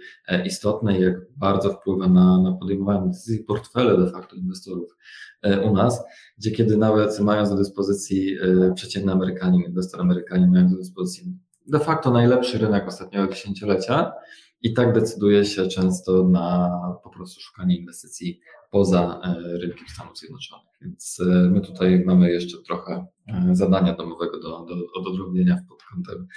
istotne 0.46 1.00
i 1.00 1.02
jak 1.02 1.16
bardzo 1.38 1.74
wpływa 1.74 2.08
na, 2.08 2.42
na 2.42 2.54
podejmowanie 2.54 3.08
decyzji 3.08 3.44
portfele 3.44 3.98
de 3.98 4.12
facto 4.12 4.36
inwestorów 4.36 4.96
u 5.64 5.74
nas, 5.74 6.04
gdzie 6.38 6.52
kiedy 6.52 6.78
nawet 6.78 7.20
mając 7.20 7.50
do 7.50 7.56
dyspozycji 7.56 8.38
przeciętny 8.76 9.12
Amerykanin, 9.12 9.62
inwestor 9.62 10.02
Amerykanin 10.02 10.52
mając 10.52 10.72
do 10.72 10.78
dyspozycji 10.78 11.38
de 11.70 11.80
facto 11.80 12.12
najlepszy 12.12 12.58
rynek 12.58 12.88
ostatniego 12.88 13.28
dziesięciolecia 13.28 14.12
i 14.62 14.74
tak 14.74 14.94
decyduje 14.94 15.46
się 15.46 15.68
często 15.68 16.24
na 16.24 16.72
po 17.04 17.10
prostu 17.10 17.42
szukanie 17.42 17.78
inwestycji 17.78 18.40
poza 18.72 19.22
e, 19.24 19.58
rynkiem 19.58 19.88
Stanów 19.88 20.18
Zjednoczonych. 20.18 20.66
Więc 20.82 21.20
e, 21.20 21.26
my 21.26 21.62
tutaj 21.62 22.04
mamy 22.06 22.32
jeszcze 22.32 22.58
trochę 22.68 23.06
e, 23.28 23.50
zadania 23.52 23.96
domowego 23.96 24.40
do, 24.40 24.66
do, 24.66 24.76
do 24.76 25.12
dodrobienia 25.12 25.60
pod 25.70 25.84
kątem 25.84 26.28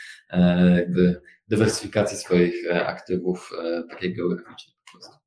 jakby 0.77 1.23
dywersyfikacji 1.49 2.19
swoich 2.19 2.55
aktywów 2.87 3.51
takiej 3.91 4.15
geograficznej 4.15 4.77
po 4.85 4.99
prostu. 4.99 5.22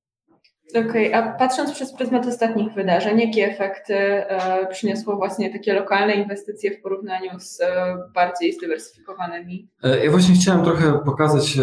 Okej, 0.70 0.88
okay, 0.88 1.16
a 1.16 1.38
patrząc 1.38 1.72
przez 1.72 1.94
pryzmat 1.94 2.28
ostatnich 2.28 2.74
wydarzeń, 2.74 3.20
jakie 3.20 3.52
efekty 3.52 3.96
e, 3.96 4.68
przyniosło 4.68 5.16
właśnie 5.16 5.50
takie 5.50 5.74
lokalne 5.74 6.14
inwestycje 6.14 6.72
w 6.72 6.82
porównaniu 6.82 7.40
z 7.40 7.62
e, 7.62 7.98
bardziej 8.16 8.54
zdywersyfikowanymi? 8.54 9.70
E, 9.84 10.06
ja 10.06 10.12
właśnie 10.12 10.36
chciałem 10.36 10.64
trochę 10.64 11.00
pokazać 11.06 11.58
e, 11.58 11.62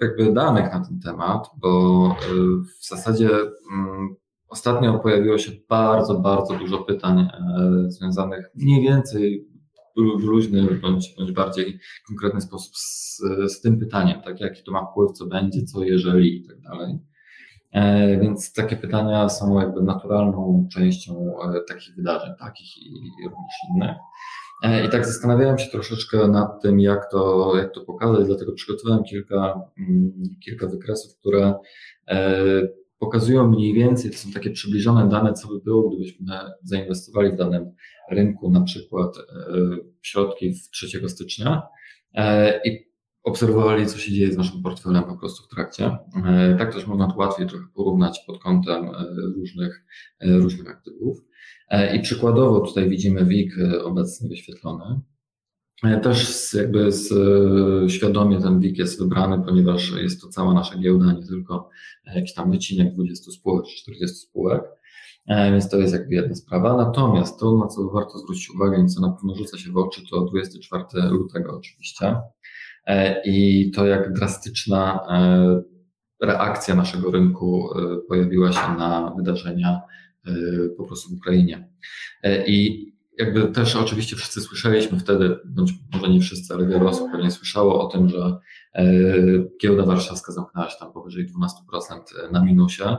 jakby 0.00 0.32
danych 0.32 0.64
na 0.64 0.84
ten 0.84 1.00
temat, 1.00 1.50
bo 1.56 1.68
e, 2.08 2.34
w 2.80 2.88
zasadzie 2.88 3.28
mm, 3.72 4.16
ostatnio 4.48 4.98
pojawiło 4.98 5.38
się 5.38 5.52
bardzo, 5.68 6.18
bardzo 6.18 6.54
dużo 6.54 6.78
pytań 6.78 7.18
e, 7.18 7.90
związanych 7.90 8.50
mniej 8.54 8.82
więcej 8.82 9.50
w 9.96 10.24
luźny 10.24 10.62
bądź, 10.82 11.14
bądź 11.18 11.32
bardziej 11.32 11.78
konkretny 12.08 12.40
sposób 12.40 12.76
z, 12.76 13.20
z 13.48 13.60
tym 13.60 13.78
pytaniem, 13.78 14.22
tak 14.22 14.40
jaki 14.40 14.62
to 14.62 14.72
ma 14.72 14.86
wpływ, 14.86 15.12
co 15.12 15.26
będzie, 15.26 15.62
co 15.62 15.84
jeżeli 15.84 16.36
i 16.36 16.46
tak 16.46 16.60
dalej. 16.60 16.98
E, 17.72 18.16
więc 18.20 18.52
takie 18.52 18.76
pytania 18.76 19.28
są 19.28 19.60
jakby 19.60 19.82
naturalną 19.82 20.68
częścią 20.72 21.34
e, 21.42 21.60
takich 21.68 21.94
wydarzeń, 21.96 22.32
takich 22.38 22.78
i 22.78 23.12
również 23.24 23.54
innych. 23.74 23.96
E, 24.62 24.86
I 24.86 24.88
tak 24.88 25.06
zastanawiałem 25.06 25.58
się 25.58 25.70
troszeczkę 25.70 26.28
nad 26.28 26.62
tym, 26.62 26.80
jak 26.80 27.10
to, 27.10 27.52
jak 27.56 27.74
to 27.74 27.80
pokazać, 27.80 28.26
dlatego 28.26 28.52
przygotowałem 28.52 29.04
kilka, 29.04 29.60
mm, 29.78 30.12
kilka 30.44 30.66
wykresów, 30.66 31.16
które 31.16 31.54
pokazują 32.98 33.48
mniej 33.48 33.74
więcej, 33.74 34.10
to 34.10 34.16
są 34.16 34.32
takie 34.32 34.50
przybliżone 34.50 35.08
dane, 35.08 35.32
co 35.32 35.48
by 35.48 35.60
było, 35.60 35.90
gdybyśmy 35.90 36.26
zainwestowali 36.62 37.32
w 37.32 37.36
danym 37.36 37.70
rynku, 38.10 38.50
na 38.50 38.60
przykład 38.60 39.14
środki 40.02 40.54
w 40.54 40.70
3 40.70 41.08
stycznia 41.08 41.62
i 42.64 42.89
obserwowali, 43.22 43.86
co 43.86 43.98
się 43.98 44.12
dzieje 44.12 44.32
z 44.32 44.36
naszym 44.36 44.62
portfelem 44.62 45.04
po 45.04 45.16
prostu 45.16 45.44
w 45.44 45.48
trakcie. 45.48 45.98
E, 46.26 46.56
tak 46.58 46.74
też 46.74 46.86
można 46.86 47.06
to 47.06 47.16
łatwiej 47.16 47.46
trochę 47.46 47.64
porównać 47.74 48.20
pod 48.26 48.42
kątem 48.42 48.84
e, 48.84 49.06
różnych, 49.36 49.84
e, 50.20 50.38
różnych 50.38 50.70
aktywów. 50.70 51.18
I 51.94 52.00
przykładowo 52.00 52.60
tutaj 52.60 52.88
widzimy 52.88 53.24
WIG 53.24 53.54
obecnie 53.84 54.28
wyświetlony. 54.28 55.00
Też 56.02 56.54
jakby 56.54 56.92
z, 56.92 57.12
świadomie 57.92 58.40
ten 58.40 58.60
WIG 58.60 58.78
jest 58.78 58.98
wybrany, 58.98 59.44
ponieważ 59.46 59.92
jest 60.02 60.20
to 60.20 60.28
cała 60.28 60.54
nasza 60.54 60.78
giełda, 60.78 61.12
nie 61.12 61.26
tylko 61.26 61.68
jakiś 62.14 62.34
tam 62.34 62.50
wycinek 62.50 62.94
20 62.94 63.30
spółek 63.32 63.66
czy 63.66 63.76
40 63.82 64.16
spółek. 64.16 64.62
Więc 65.28 65.68
to 65.68 65.76
jest 65.76 65.92
jakby 65.92 66.14
jedna 66.14 66.34
sprawa. 66.34 66.76
Natomiast 66.76 67.40
to, 67.40 67.58
na 67.58 67.66
co 67.66 67.90
warto 67.90 68.18
zwrócić 68.18 68.50
uwagę 68.50 68.82
i 68.82 68.86
co 68.86 69.00
na 69.00 69.12
pewno 69.12 69.34
rzuca 69.34 69.58
się 69.58 69.72
w 69.72 69.76
oczy, 69.76 70.02
to 70.10 70.24
24 70.24 70.84
lutego 71.10 71.56
oczywiście. 71.56 72.16
E, 72.86 73.22
i 73.24 73.70
to, 73.70 73.86
jak 73.86 74.12
drastyczna 74.12 75.00
e, 75.10 76.26
reakcja 76.26 76.74
naszego 76.74 77.10
rynku 77.10 77.70
e, 77.78 77.98
pojawiła 78.08 78.52
się 78.52 78.74
na 78.78 79.14
wydarzenia 79.16 79.80
po 80.76 80.84
prostu 80.84 81.10
w 81.10 81.18
Ukrainie. 81.18 81.68
I 82.46 82.86
jakby 83.18 83.48
też 83.48 83.76
oczywiście 83.76 84.16
wszyscy 84.16 84.40
słyszeliśmy 84.40 84.98
wtedy, 84.98 85.38
bądź 85.44 85.72
może 85.92 86.08
nie 86.08 86.20
wszyscy, 86.20 86.54
ale 86.54 86.66
wiele 86.66 86.88
osób 86.88 87.10
pewnie 87.12 87.30
słyszało 87.30 87.88
o 87.88 87.88
tym, 87.88 88.08
że 88.08 88.38
giełda 89.62 89.86
warszawska 89.86 90.32
zamknęła 90.32 90.70
się 90.70 90.76
tam 90.78 90.92
powyżej 90.92 91.26
12% 91.26 92.32
na 92.32 92.44
minusie. 92.44 92.96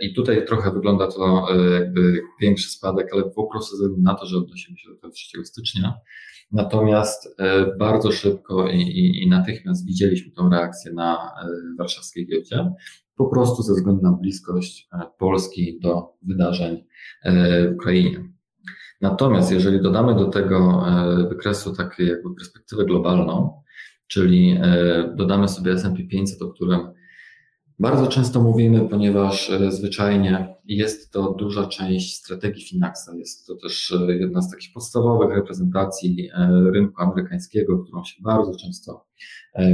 I 0.00 0.14
tutaj 0.14 0.46
trochę 0.46 0.72
wygląda 0.72 1.06
to 1.06 1.46
jakby 1.74 2.22
większy 2.40 2.70
spadek, 2.70 3.08
ale 3.12 3.22
po 3.22 3.46
prostu 3.46 3.76
ze 3.76 3.82
względu 3.82 4.02
na 4.02 4.14
to, 4.14 4.26
że 4.26 4.36
odnosimy 4.36 4.78
się 4.78 4.88
do 5.02 5.10
3 5.10 5.44
stycznia. 5.44 5.94
Natomiast 6.52 7.34
e, 7.38 7.76
bardzo 7.76 8.12
szybko 8.12 8.68
i, 8.68 8.80
i, 8.80 9.22
i 9.22 9.28
natychmiast 9.28 9.86
widzieliśmy 9.86 10.32
tą 10.32 10.50
reakcję 10.50 10.92
na 10.92 11.16
e, 11.16 11.48
warszawskiej 11.78 12.26
giełdzie, 12.26 12.72
po 13.16 13.26
prostu 13.26 13.62
ze 13.62 13.74
względu 13.74 14.02
na 14.02 14.12
bliskość 14.12 14.88
e, 14.92 15.06
Polski 15.18 15.80
do 15.80 16.12
wydarzeń 16.22 16.84
w 17.70 17.74
Ukrainie. 17.74 18.24
Natomiast 19.00 19.52
jeżeli 19.52 19.82
dodamy 19.82 20.14
do 20.14 20.24
tego 20.24 20.84
wykresu 21.28 21.76
takiej 21.76 22.08
jakby 22.08 22.34
perspektywę 22.34 22.84
globalną, 22.84 23.59
czyli 24.10 24.58
dodamy 25.16 25.48
sobie 25.48 25.72
S&P 25.72 26.02
500, 26.02 26.42
o 26.42 26.48
którym 26.48 26.80
bardzo 27.80 28.06
często 28.06 28.42
mówimy, 28.42 28.88
ponieważ 28.88 29.50
e, 29.50 29.72
zwyczajnie 29.72 30.54
jest 30.64 31.12
to 31.12 31.34
duża 31.34 31.66
część 31.66 32.16
strategii 32.16 32.64
Finaxa. 32.64 33.14
Jest 33.16 33.46
to 33.46 33.56
też 33.56 33.92
e, 33.92 34.16
jedna 34.16 34.42
z 34.42 34.50
takich 34.50 34.72
podstawowych 34.72 35.36
reprezentacji 35.36 36.30
e, 36.34 36.62
rynku 36.74 37.02
amerykańskiego, 37.02 37.78
którą 37.78 38.04
się 38.04 38.22
bardzo 38.22 38.56
często 38.56 39.06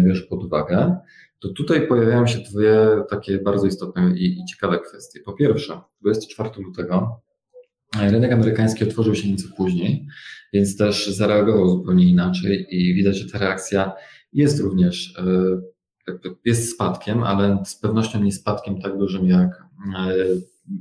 bierze 0.02 0.23
pod 0.23 0.45
uwagę. 0.45 0.97
To 1.38 1.49
tutaj 1.49 1.88
pojawiają 1.88 2.26
się 2.26 2.38
dwie 2.38 2.76
takie 3.11 3.38
bardzo 3.38 3.66
istotne 3.66 4.14
i, 4.16 4.40
i 4.40 4.45
ciekawe 4.45 4.78
kwestie. 4.78 5.21
Po 5.21 5.33
pierwsze, 5.33 5.81
24 6.00 6.50
lutego 6.59 7.21
rynek 8.00 8.33
amerykański 8.33 8.85
otworzył 8.85 9.14
się 9.14 9.31
nieco 9.31 9.49
później, 9.57 10.07
więc 10.52 10.76
też 10.76 11.07
zareagował 11.07 11.69
zupełnie 11.69 12.05
inaczej 12.05 12.66
i 12.71 12.95
widać, 12.95 13.16
że 13.16 13.33
ta 13.33 13.38
reakcja 13.38 13.93
jest 14.37 14.61
również 14.61 15.14
jest 16.45 16.73
spadkiem, 16.73 17.23
ale 17.23 17.62
z 17.64 17.76
pewnością 17.76 18.23
nie 18.23 18.33
spadkiem 18.33 18.81
tak 18.81 18.99
dużym, 18.99 19.28
jak 19.28 19.64
e, 19.99 20.14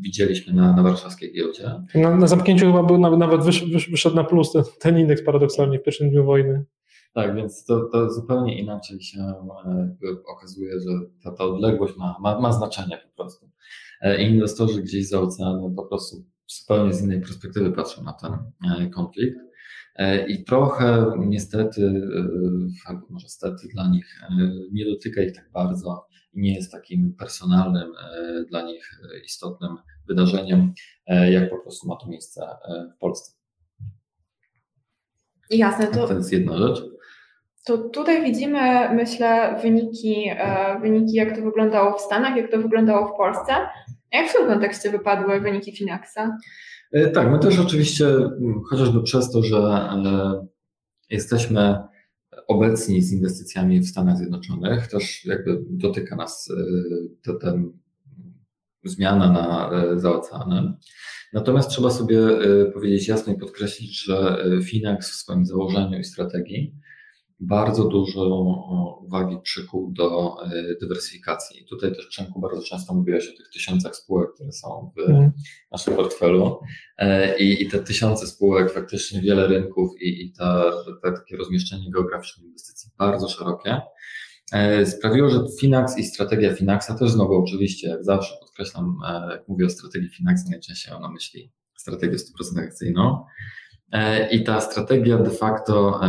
widzieliśmy 0.01 0.53
na, 0.53 0.74
na 0.74 0.83
warszawskiej 0.83 1.33
giełdzie. 1.33 1.71
Na, 1.95 2.15
na 2.15 2.27
zamknięciu 2.27 2.65
chyba 2.65 2.83
był 2.83 2.97
nawet, 2.97 3.19
nawet 3.19 3.43
wysz, 3.43 3.71
wysz, 3.71 3.89
wyszedł 3.89 4.15
na 4.15 4.24
plus 4.24 4.51
ten, 4.51 4.63
ten, 4.79 5.00
indeks 5.00 5.24
paradoksalnie 5.24 5.79
w 5.79 5.83
pierwszym 5.83 6.09
dniu 6.09 6.25
wojny. 6.25 6.65
Tak, 7.13 7.35
więc 7.35 7.65
to, 7.65 7.89
to 7.91 8.09
zupełnie 8.09 8.59
inaczej 8.59 9.01
się 9.01 9.19
e, 9.19 9.95
okazuje, 10.27 10.79
że 10.79 10.89
ta, 11.24 11.31
ta 11.31 11.43
odległość 11.43 11.97
ma, 11.97 12.15
ma, 12.21 12.39
ma 12.39 12.51
znaczenie 12.51 12.97
po 12.97 13.24
prostu. 13.24 13.50
E, 14.01 14.24
I 14.24 14.31
inwestorzy 14.31 14.81
gdzieś 14.81 15.09
za 15.09 15.19
oceanem 15.19 15.75
po 15.75 15.85
prostu 15.85 16.15
zupełnie 16.47 16.93
z 16.93 17.03
innej 17.03 17.21
perspektywy 17.21 17.71
patrzą 17.71 18.03
na 18.03 18.13
ten 18.13 18.31
konflikt. 18.89 19.44
E, 19.95 20.27
I 20.27 20.43
trochę 20.43 21.11
niestety, 21.17 21.81
e, 21.85 22.89
albo 22.89 23.07
może 23.09 23.29
stety 23.29 23.67
dla 23.73 23.87
nich, 23.89 24.21
e, 24.23 24.35
nie 24.71 24.85
dotyka 24.85 25.21
ich 25.21 25.35
tak 25.35 25.51
bardzo 25.53 26.07
i 26.33 26.41
nie 26.41 26.55
jest 26.55 26.71
takim 26.71 27.15
personalnym 27.19 27.91
dla 28.49 28.61
nich 28.61 28.99
istotnym 29.25 29.77
wydarzeniem, 30.07 30.73
jak 31.07 31.49
po 31.49 31.57
prostu 31.57 31.87
ma 31.87 31.95
to 31.95 32.07
miejsce 32.07 32.47
w 32.95 32.99
Polsce. 32.99 33.31
Jasne, 35.49 35.87
to, 35.87 36.07
to 36.07 36.13
jest 36.13 36.31
jedna 36.31 36.57
rzecz. 36.57 36.83
To 37.65 37.77
tutaj 37.77 38.23
widzimy, 38.23 38.59
myślę, 38.95 39.59
wyniki, 39.61 40.29
wyniki, 40.81 41.13
jak 41.13 41.35
to 41.37 41.43
wyglądało 41.43 41.97
w 41.97 42.01
Stanach, 42.01 42.37
jak 42.37 42.51
to 42.51 42.57
wyglądało 42.57 43.07
w 43.07 43.17
Polsce. 43.17 43.53
Jak 44.15 44.29
w 44.29 44.34
tym 44.34 44.48
kontekście 44.48 44.91
wypadły 44.91 45.41
wyniki 45.41 45.77
Finaxa? 45.77 46.38
E, 46.91 47.10
tak, 47.10 47.31
my 47.31 47.39
też 47.39 47.60
oczywiście, 47.60 48.05
chociażby 48.69 49.03
przez 49.03 49.31
to, 49.31 49.43
że 49.43 49.57
e, 49.57 50.45
jesteśmy 51.10 51.77
obecni 52.48 53.01
z 53.01 53.13
inwestycjami 53.13 53.79
w 53.79 53.88
Stanach 53.88 54.17
Zjednoczonych, 54.17 54.88
też 54.88 55.25
jakby 55.25 55.60
dotyka 55.69 56.15
nas 56.15 56.51
e, 57.27 57.34
ten 57.34 57.72
zmiana 58.84 59.31
na 59.31 59.72
za 60.00 60.12
oceanem. 60.12 60.77
Natomiast 61.34 61.69
trzeba 61.69 61.89
sobie 61.89 62.19
powiedzieć 62.74 63.07
jasno 63.07 63.34
i 63.34 63.38
podkreślić, 63.38 64.03
że 64.03 64.45
Finax 64.63 65.12
w 65.12 65.15
swoim 65.15 65.45
założeniu 65.45 66.00
i 66.00 66.03
strategii 66.03 66.75
bardzo 67.39 67.83
dużo 67.83 68.25
uwagi 69.01 69.37
przykuł 69.43 69.91
do 69.91 70.35
e, 70.45 70.75
dywersyfikacji. 70.81 71.61
I 71.61 71.65
tutaj 71.65 71.95
też 71.95 72.07
Przemku 72.07 72.39
bardzo 72.39 72.61
często 72.61 72.93
mówiłeś 72.93 73.29
o 73.29 73.37
tych 73.37 73.49
tysiącach 73.53 73.95
spółek, 73.95 74.29
które 74.35 74.51
są 74.51 74.91
w 74.97 75.09
mm. 75.09 75.31
naszym 75.71 75.95
portfelu 75.95 76.59
e, 76.97 77.37
I, 77.37 77.63
i 77.63 77.69
te 77.69 77.79
tysiące 77.79 78.27
spółek, 78.27 78.73
faktycznie 78.73 79.21
wiele 79.21 79.47
rynków 79.47 80.01
i, 80.01 80.25
i 80.25 80.33
ta, 80.33 80.71
ta, 81.03 81.11
takie 81.11 81.37
rozmieszczenie 81.37 81.91
geograficzne 81.91 82.45
inwestycji 82.45 82.91
bardzo 82.97 83.29
szerokie 83.29 83.81
e, 84.53 84.85
sprawiło, 84.85 85.29
że 85.29 85.39
Finax 85.59 85.97
i 85.97 86.03
strategia 86.03 86.53
Finaxa 86.53 86.97
też 86.99 87.11
znowu 87.11 87.33
oczywiście, 87.33 87.89
jak 87.89 88.03
zawsze 88.03 88.35
podkreślam, 88.41 88.97
jak 89.29 89.47
mówię 89.47 89.65
o 89.65 89.69
strategii 89.69 90.09
Finaxa, 90.09 90.49
najczęściej 90.49 90.93
mam 90.93 91.01
na 91.01 91.11
myśli 91.11 91.51
strategię 91.77 92.17
100% 92.17 92.63
akcyjną. 92.63 93.25
I 94.31 94.43
ta 94.43 94.61
strategia 94.61 95.17
de 95.17 95.29
facto 95.29 95.99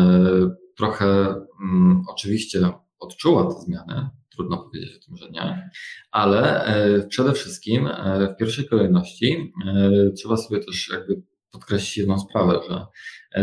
trochę 0.76 1.34
mm, 1.60 2.02
oczywiście 2.08 2.72
odczuła 2.98 3.54
te 3.54 3.60
zmiany, 3.60 4.08
trudno 4.36 4.56
powiedzieć 4.58 4.96
o 4.96 5.06
tym, 5.06 5.16
że 5.16 5.30
nie, 5.30 5.70
ale 6.10 6.64
e, 6.64 7.06
przede 7.08 7.32
wszystkim 7.32 7.86
e, 7.86 8.28
w 8.34 8.38
pierwszej 8.38 8.68
kolejności 8.68 9.52
e, 9.66 10.10
trzeba 10.10 10.36
sobie 10.36 10.60
też 10.60 10.90
jakby 10.92 11.22
podkreślić 11.50 11.96
jedną 11.96 12.18
sprawę, 12.18 12.60
że 12.68 12.86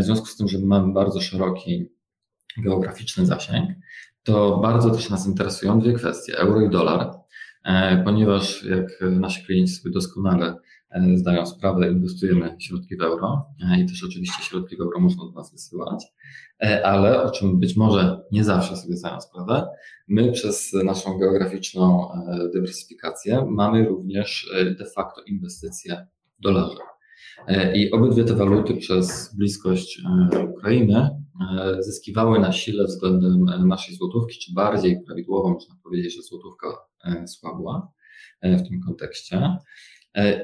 w 0.02 0.04
związku 0.04 0.26
z 0.26 0.38
tym, 0.38 0.48
że 0.48 0.60
mamy 0.60 0.94
bardzo 0.94 1.22
szeroki 1.22 1.86
geograficzny 2.58 3.26
zasięg, 3.26 3.70
to 4.24 4.58
bardzo 4.58 4.90
też 4.90 5.10
nas 5.10 5.28
interesują 5.28 5.80
dwie 5.80 5.94
kwestie, 5.94 6.38
euro 6.38 6.62
i 6.62 6.70
dolar. 6.70 7.12
ponieważ 8.06 8.64
jak 8.64 9.12
nasi 9.12 9.46
klienci 9.46 9.74
sobie 9.74 9.94
doskonale 9.94 10.56
zdają 11.16 11.46
sprawę, 11.46 11.92
inwestujemy 11.92 12.56
środki 12.60 12.98
w 12.98 13.02
euro 13.02 13.46
i 13.80 13.86
też 13.86 14.04
oczywiście 14.04 14.44
środki 14.44 14.78
w 14.78 14.82
euro 14.82 15.00
można 15.00 15.24
do 15.24 15.32
nas 15.32 15.52
wysyłać, 15.52 16.06
ale 16.84 17.24
o 17.24 17.32
czym 17.32 17.60
być 17.60 17.76
może 17.76 18.22
nie 18.32 18.44
zawsze 18.44 18.78
sobie 18.78 18.96
zdają 18.96 19.22
sprawę, 19.22 19.68
my 20.08 20.32
przez 20.32 20.74
naszą 20.74 21.18
geograficzną 21.18 22.10
dywersyfikację 22.54 23.46
mamy 23.50 23.86
również 23.86 24.54
de 24.80 24.86
facto 24.96 25.22
inwestycje 25.22 26.08
w 26.40 26.42
dolarze. 26.42 26.82
I 27.76 27.92
obydwie 27.92 28.24
te 28.24 28.34
waluty 28.34 28.74
przez 28.74 29.36
bliskość 29.38 30.02
Ukrainy 30.58 31.10
E, 31.42 31.84
zyskiwały 31.84 32.40
na 32.40 32.52
sile 32.52 32.84
względem 32.84 33.50
e, 33.50 33.66
naszej 33.66 33.96
złotówki, 33.96 34.40
czy 34.40 34.54
bardziej 34.54 35.02
prawidłowo 35.06 35.50
można 35.50 35.76
powiedzieć, 35.84 36.16
że 36.16 36.22
złotówka 36.22 36.68
e, 37.04 37.28
słabła 37.28 37.92
w 38.44 38.70
tym 38.70 38.82
kontekście. 38.82 39.58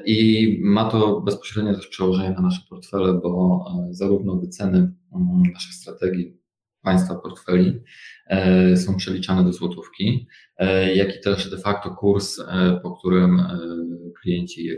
I 0.06 0.58
ma 0.62 0.90
to 0.90 1.20
bezpośrednie 1.20 1.74
też 1.74 1.86
przełożenie 1.86 2.30
na 2.30 2.40
nasze 2.40 2.60
portfele, 2.70 3.14
bo 3.14 3.64
zarówno 3.90 4.36
wyceny 4.36 4.78
mm, 4.78 5.42
naszych 5.52 5.74
strategii 5.74 6.36
państwa 6.82 7.14
portfeli 7.14 7.80
są 8.76 8.96
przeliczane 8.96 9.44
do 9.44 9.52
złotówki, 9.52 10.26
jak 10.94 11.16
i 11.16 11.20
też 11.20 11.50
de 11.50 11.58
facto 11.58 11.90
kurs, 11.90 12.40
po 12.82 12.96
którym 12.96 13.42
klienci 14.22 14.70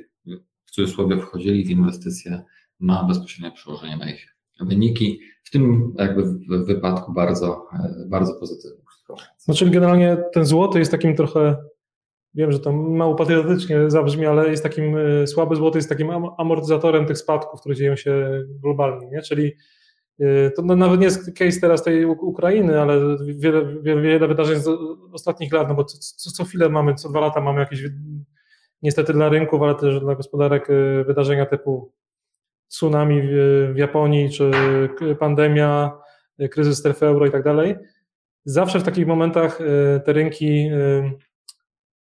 w 0.66 0.70
cudzysłowie 0.70 1.18
wchodzili 1.18 1.64
w 1.64 1.70
inwestycje, 1.70 2.42
ma 2.80 3.04
bezpośrednie 3.04 3.52
przełożenie 3.52 3.96
na 3.96 4.10
ich 4.10 4.36
wyniki, 4.60 5.20
w 5.44 5.50
tym 5.50 5.94
jakby 5.98 6.22
w 6.22 6.66
wypadku 6.66 7.12
bardzo, 7.12 7.66
bardzo 8.08 8.34
pozytywne. 8.34 8.82
Znaczy 9.38 9.70
generalnie 9.70 10.16
ten 10.32 10.44
złoty 10.44 10.78
jest 10.78 10.90
takim 10.90 11.16
trochę, 11.16 11.56
wiem, 12.34 12.52
że 12.52 12.60
to 12.60 12.72
mało 12.72 13.14
patriotycznie 13.14 13.90
zabrzmi, 13.90 14.26
ale 14.26 14.50
jest 14.50 14.62
takim, 14.62 14.96
e, 14.96 15.26
słaby 15.26 15.56
złoty 15.56 15.78
jest 15.78 15.88
takim 15.88 16.10
amortyzatorem 16.38 17.06
tych 17.06 17.18
spadków, 17.18 17.60
które 17.60 17.74
dzieją 17.74 17.96
się 17.96 18.44
globalnie, 18.62 19.06
nie? 19.06 19.22
czyli 19.22 19.52
e, 20.20 20.50
to 20.50 20.62
nawet 20.62 21.00
nie 21.00 21.06
jest 21.06 21.38
case 21.38 21.60
teraz 21.60 21.82
tej 21.82 22.04
Ukrainy, 22.04 22.80
ale 22.80 23.16
wiele, 23.36 23.82
wiele, 23.82 24.02
wiele 24.02 24.28
wydarzeń 24.28 24.60
z 24.60 24.68
ostatnich 25.12 25.52
lat, 25.52 25.68
no 25.68 25.74
bo 25.74 25.84
co, 25.84 26.30
co 26.30 26.44
chwilę 26.44 26.68
mamy, 26.68 26.94
co 26.94 27.08
dwa 27.08 27.20
lata 27.20 27.40
mamy 27.40 27.60
jakieś 27.60 27.82
niestety 28.82 29.12
dla 29.12 29.28
rynków, 29.28 29.62
ale 29.62 29.74
też 29.74 30.00
dla 30.00 30.14
gospodarek 30.14 30.70
e, 30.70 31.04
wydarzenia 31.04 31.46
typu 31.46 31.92
tsunami 32.68 33.22
w 33.72 33.74
Japonii, 33.76 34.30
czy 34.30 34.50
pandemia, 35.18 35.92
kryzys 36.50 36.78
strefy 36.78 37.06
euro 37.06 37.26
i 37.26 37.30
tak 37.30 37.42
dalej. 37.42 37.76
Zawsze 38.44 38.80
w 38.80 38.82
takich 38.82 39.06
momentach 39.06 39.58
te 40.04 40.12
rynki 40.12 40.70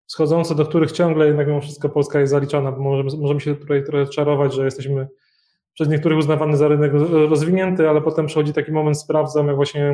schodzące, 0.08 0.54
do 0.54 0.66
których 0.66 0.92
ciągle 0.92 1.26
jednak 1.26 1.46
mimo 1.46 1.60
wszystko 1.60 1.88
Polska 1.88 2.20
jest 2.20 2.30
zaliczana, 2.30 2.72
bo 2.72 2.78
możemy, 2.78 3.22
możemy 3.22 3.40
się 3.40 3.56
tutaj 3.56 3.84
trochę 3.84 4.06
czarować, 4.06 4.54
że 4.54 4.64
jesteśmy 4.64 5.08
przez 5.74 5.88
niektórych 5.88 6.18
uznawany 6.18 6.56
za 6.56 6.68
rynek 6.68 6.92
rozwinięty, 7.28 7.88
ale 7.88 8.00
potem 8.00 8.26
przychodzi 8.26 8.52
taki 8.52 8.72
moment, 8.72 8.98
sprawdzam, 8.98 9.46
jak 9.46 9.56
właśnie 9.56 9.84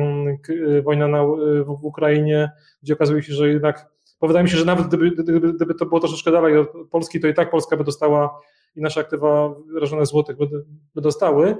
e, 0.77 0.81
wojna 0.81 1.07
na, 1.07 1.23
w 1.65 1.79
Ukrainie, 1.81 2.51
gdzie 2.83 2.93
okazuje 2.93 3.23
się, 3.23 3.33
że 3.33 3.49
jednak, 3.49 3.87
bo 4.21 4.27
wydaje 4.27 4.43
mi 4.43 4.49
się, 4.49 4.57
że 4.57 4.65
nawet 4.65 4.87
gdyby, 4.87 5.11
gdyby, 5.11 5.53
gdyby 5.53 5.75
to 5.75 5.85
było 5.85 5.99
troszeczkę 5.99 6.31
dalej 6.31 6.57
od 6.57 6.67
Polski, 6.91 7.19
to 7.19 7.27
i 7.27 7.33
tak 7.33 7.49
Polska 7.49 7.77
by 7.77 7.83
dostała 7.83 8.39
i 8.75 8.81
nasze 8.81 8.99
aktywa 8.99 9.55
wyrażone 9.73 10.01
w 10.01 10.07
złotych 10.07 10.37
by, 10.37 10.47
by 10.95 11.01
dostały. 11.01 11.55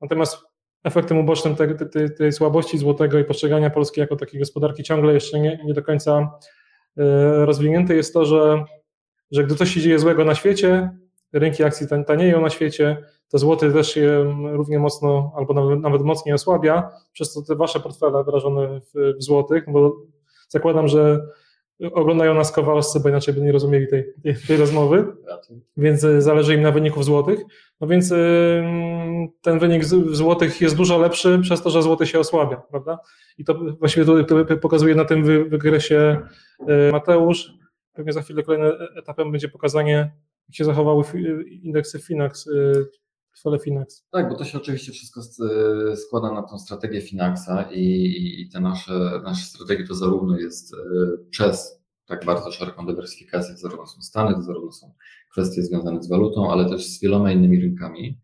Natomiast 0.00 0.38
efektem 0.84 1.18
ubocznym 1.18 1.56
tej, 1.56 1.68
tej, 1.92 2.14
tej, 2.14 2.32
słabości 2.32 2.78
złotego 2.78 3.18
i 3.18 3.24
postrzegania 3.24 3.70
Polski 3.70 4.00
jako 4.00 4.16
takiej 4.16 4.40
gospodarki 4.40 4.82
ciągle 4.82 5.14
jeszcze 5.14 5.40
nie, 5.40 5.60
nie 5.64 5.74
do 5.74 5.82
końca 5.82 6.30
e, 6.96 7.46
rozwiniętej 7.46 7.96
jest 7.96 8.14
to, 8.14 8.24
że, 8.24 8.64
że 9.30 9.44
gdy 9.44 9.54
coś 9.54 9.74
się 9.74 9.80
dzieje 9.80 9.98
złego 9.98 10.24
na 10.24 10.34
świecie, 10.34 10.90
rynki 11.32 11.64
akcji 11.64 11.86
tanieją 12.06 12.40
na 12.40 12.50
świecie, 12.50 13.04
to 13.28 13.38
złoty 13.38 13.72
też 13.72 13.94
się 13.94 14.34
równie 14.52 14.78
mocno 14.78 15.32
albo 15.36 15.54
nawet, 15.54 15.80
nawet 15.80 16.02
mocniej 16.02 16.34
osłabia, 16.34 16.90
przez 17.12 17.32
to 17.32 17.42
te 17.42 17.54
wasze 17.54 17.80
portfele 17.80 18.24
wyrażone 18.24 18.80
w, 18.80 19.16
w 19.18 19.22
złotych, 19.22 19.64
bo 19.68 19.96
zakładam, 20.48 20.88
że 20.88 21.20
oglądają 21.92 22.34
nas 22.34 22.52
kowalscy, 22.52 23.00
bo 23.00 23.08
inaczej 23.08 23.34
by 23.34 23.40
nie 23.40 23.52
rozumieli 23.52 23.88
tej, 23.88 24.04
tej, 24.22 24.34
tej 24.48 24.56
rozmowy, 24.56 25.06
więc 25.76 26.04
e, 26.04 26.22
zależy 26.22 26.54
im 26.54 26.62
na 26.62 26.72
wyniku 26.72 27.00
w 27.00 27.04
złotych. 27.04 27.40
No 27.80 27.86
więc 27.86 28.12
e, 28.12 28.16
ten 29.40 29.58
wynik 29.58 29.84
w 29.84 30.16
złotych 30.16 30.60
jest 30.60 30.76
dużo 30.76 30.98
lepszy 30.98 31.38
przez 31.42 31.62
to, 31.62 31.70
że 31.70 31.82
złoty 31.82 32.06
się 32.06 32.18
osłabia, 32.18 32.56
prawda? 32.56 32.98
I 33.38 33.44
to 33.44 33.54
właściwie 33.54 34.06
pokazuje 34.60 34.94
na 34.94 35.04
tym 35.04 35.48
wykresie 35.48 36.20
e, 36.68 36.92
Mateusz. 36.92 37.52
Pewnie 37.92 38.12
za 38.12 38.22
chwilę 38.22 38.42
kolejnym 38.42 38.72
etapem 38.96 39.32
będzie 39.32 39.48
pokazanie, 39.48 40.12
jak 40.48 40.56
się 40.56 40.64
zachowały 40.64 41.04
indeksy 41.62 41.98
Finax, 41.98 42.48
portfele 43.42 43.58
Finax. 43.58 44.06
Tak, 44.10 44.28
bo 44.28 44.34
to 44.36 44.44
się 44.44 44.58
oczywiście 44.58 44.92
wszystko 44.92 45.20
składa 45.96 46.32
na 46.32 46.42
tą 46.42 46.58
strategię 46.58 47.00
Finaxa 47.00 47.68
i, 47.72 48.42
i 48.42 48.48
te 48.48 48.60
nasze, 48.60 49.20
nasze 49.24 49.44
strategie 49.44 49.86
to 49.86 49.94
zarówno 49.94 50.38
jest 50.38 50.74
e, 50.74 50.76
przez 51.30 51.80
tak 52.06 52.24
bardzo 52.24 52.52
szeroką 52.52 52.86
dywersyfikację, 52.86 53.56
zarówno 53.56 53.86
są 53.86 54.02
Stany, 54.02 54.34
to 54.34 54.42
zarówno 54.42 54.72
są 54.72 54.94
kwestie 55.32 55.62
związane 55.62 56.02
z 56.02 56.08
walutą, 56.08 56.52
ale 56.52 56.68
też 56.68 56.86
z 56.86 57.00
wieloma 57.02 57.32
innymi 57.32 57.60
rynkami. 57.60 58.18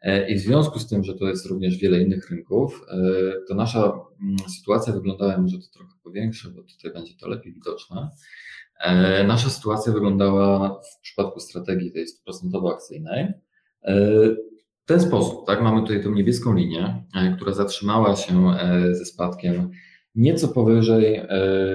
E, 0.00 0.30
I 0.30 0.34
w 0.34 0.40
związku 0.40 0.78
z 0.78 0.88
tym, 0.88 1.04
że 1.04 1.14
to 1.14 1.28
jest 1.28 1.46
również 1.46 1.78
wiele 1.78 2.02
innych 2.02 2.30
rynków, 2.30 2.82
e, 2.88 2.96
to 3.48 3.54
nasza 3.54 3.80
mm, 4.22 4.36
sytuacja 4.58 4.92
wyglądała, 4.92 5.38
może 5.38 5.58
to 5.58 5.66
trochę 5.72 5.92
powiększę, 6.02 6.50
bo 6.50 6.62
tutaj 6.62 6.92
będzie 6.92 7.14
to 7.20 7.28
lepiej 7.28 7.52
widoczne. 7.52 8.10
Nasza 9.26 9.50
sytuacja 9.50 9.92
wyglądała 9.92 10.80
w 10.80 11.00
przypadku 11.02 11.40
strategii 11.40 11.92
tej 11.92 12.06
100% 12.06 12.72
akcyjnej 12.72 13.32
w 14.84 14.86
ten 14.86 15.00
sposób, 15.00 15.46
tak, 15.46 15.62
mamy 15.62 15.80
tutaj 15.80 16.02
tą 16.02 16.10
niebieską 16.10 16.54
linię, 16.54 17.04
e, 17.14 17.36
która 17.36 17.52
zatrzymała 17.52 18.16
się 18.16 18.50
e, 18.50 18.94
ze 18.94 19.04
spadkiem 19.04 19.70
nieco 20.14 20.48
powyżej 20.48 21.16
e, 21.16 21.28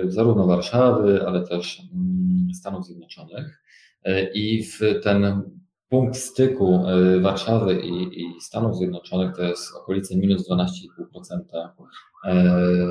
zarówno 0.08 0.48
Warszawy, 0.48 1.24
ale 1.28 1.48
też 1.48 1.82
mm, 1.94 2.54
Stanów 2.54 2.86
Zjednoczonych. 2.86 3.64
I 4.34 4.64
w 4.64 4.80
ten 5.04 5.42
punkt 5.90 6.16
styku 6.16 6.84
Warszawy 7.22 7.82
i, 7.82 8.22
i 8.22 8.42
Stanów 8.42 8.78
Zjednoczonych 8.78 9.36
to 9.36 9.44
jest 9.44 9.76
okolice 9.76 10.16
minus 10.16 10.50
12,5% 10.50 11.40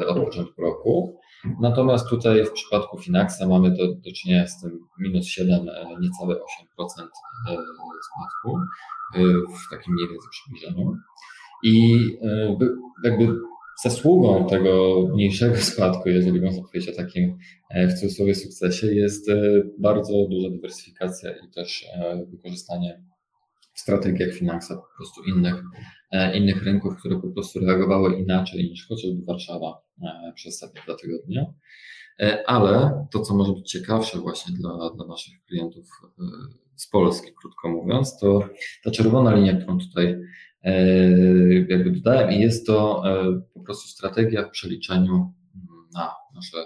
od 0.06 0.24
początku 0.24 0.62
roku. 0.62 1.20
Natomiast 1.60 2.08
tutaj 2.08 2.44
w 2.44 2.52
przypadku 2.52 2.98
Finaxa 2.98 3.46
mamy 3.48 3.70
do, 3.70 3.94
do 3.94 4.12
czynienia 4.16 4.46
z 4.46 4.60
tym 4.60 4.78
minus 4.98 5.26
7, 5.26 5.66
niecałe 6.00 6.34
8% 6.34 6.38
spadku. 8.06 8.58
Y, 9.16 9.18
w 9.66 9.70
takim 9.70 9.94
mniej 9.94 10.08
więcej 10.08 10.30
przybliżeniu. 10.30 10.96
I 11.62 11.98
jakby 13.04 13.36
zasługą 13.82 14.46
tego 14.46 15.02
mniejszego 15.14 15.56
spadku, 15.72 16.08
jeżeli 16.08 16.40
można 16.40 16.62
powiedzieć 16.62 16.88
o 16.94 16.96
takim 16.96 17.38
e, 17.70 17.88
w 17.88 17.94
cudzysłowie 17.94 18.34
sukcesie, 18.34 18.86
jest 18.86 19.28
e, 19.28 19.62
bardzo 19.78 20.12
duża 20.30 20.50
dywersyfikacja 20.50 21.30
i 21.30 21.50
też 21.50 21.86
e, 21.94 22.26
wykorzystanie 23.76 23.76
w 23.76 23.80
strategiach 23.80 24.34
finansowych 24.34 24.84
po 24.90 24.96
prostu 24.96 25.24
innych, 25.24 25.62
innych 26.34 26.64
rynków, 26.64 26.96
które 26.96 27.20
po 27.20 27.28
prostu 27.28 27.60
reagowały 27.60 28.18
inaczej 28.18 28.70
niż 28.70 28.88
chociażby 28.88 29.24
Warszawa 29.24 29.82
przez 30.34 30.54
ostatnie 30.54 30.82
dwa 30.82 30.94
tygodnie. 30.96 31.54
Ale 32.46 33.06
to, 33.10 33.20
co 33.20 33.34
może 33.34 33.52
być 33.52 33.70
ciekawsze 33.70 34.18
właśnie 34.18 34.56
dla, 34.56 34.90
dla 34.96 35.06
naszych 35.06 35.34
klientów 35.48 35.86
z 36.76 36.88
Polski, 36.88 37.32
krótko 37.40 37.68
mówiąc, 37.68 38.18
to 38.18 38.48
ta 38.84 38.90
czerwona 38.90 39.34
linia, 39.34 39.56
którą 39.56 39.78
tutaj 39.78 40.16
e, 40.62 40.82
jakby 41.68 41.90
dodałem 41.90 42.32
i 42.32 42.40
jest 42.40 42.66
to 42.66 43.02
e, 43.06 43.40
po 43.54 43.60
prostu 43.60 43.88
strategia 43.88 44.42
w 44.42 44.50
przeliczeniu 44.50 45.32
na 45.94 46.12
nasze 46.34 46.56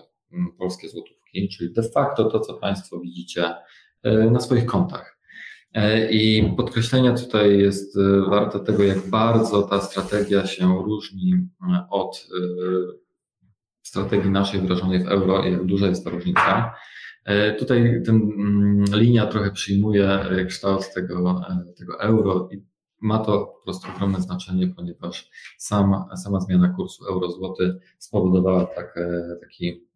polskie 0.59 0.89
złotówki, 0.89 1.49
czyli 1.49 1.73
de 1.73 1.83
facto 1.83 2.25
to, 2.25 2.41
co 2.41 2.55
Państwo 2.55 3.01
widzicie 3.01 3.55
e, 4.03 4.31
na 4.31 4.41
swoich 4.41 4.67
kontach. 4.67 5.20
I 6.11 6.53
podkreślenia 6.57 7.15
tutaj 7.15 7.59
jest 7.59 7.99
warte 8.29 8.61
tego, 8.61 8.83
jak 8.83 9.09
bardzo 9.09 9.63
ta 9.63 9.81
strategia 9.81 10.47
się 10.47 10.83
różni 10.85 11.49
od 11.91 12.29
strategii 13.83 14.31
naszej 14.31 14.61
wdrażanej 14.61 15.05
w 15.05 15.09
euro 15.09 15.45
i 15.45 15.53
jak 15.53 15.65
duża 15.65 15.87
jest 15.87 16.05
ta 16.05 16.11
różnica. 16.11 16.75
E, 17.25 17.53
tutaj 17.55 18.03
ten 18.07 18.17
mm, 18.17 18.85
linia 18.93 19.27
trochę 19.27 19.51
przyjmuje 19.51 20.09
e, 20.09 20.45
kształt 20.45 20.95
tego, 20.95 21.43
e, 21.51 21.73
tego 21.79 22.01
euro 22.01 22.49
i 22.53 22.63
ma 23.01 23.19
to 23.19 23.47
po 23.47 23.65
prostu 23.65 23.89
ogromne 23.97 24.21
znaczenie, 24.21 24.69
ponieważ 24.69 25.31
sama, 25.59 26.17
sama 26.17 26.41
zmiana 26.41 26.69
kursu 26.69 27.07
euro-złoty 27.07 27.79
spowodowała 27.99 28.67
tak, 28.67 28.95
taki 29.41 29.87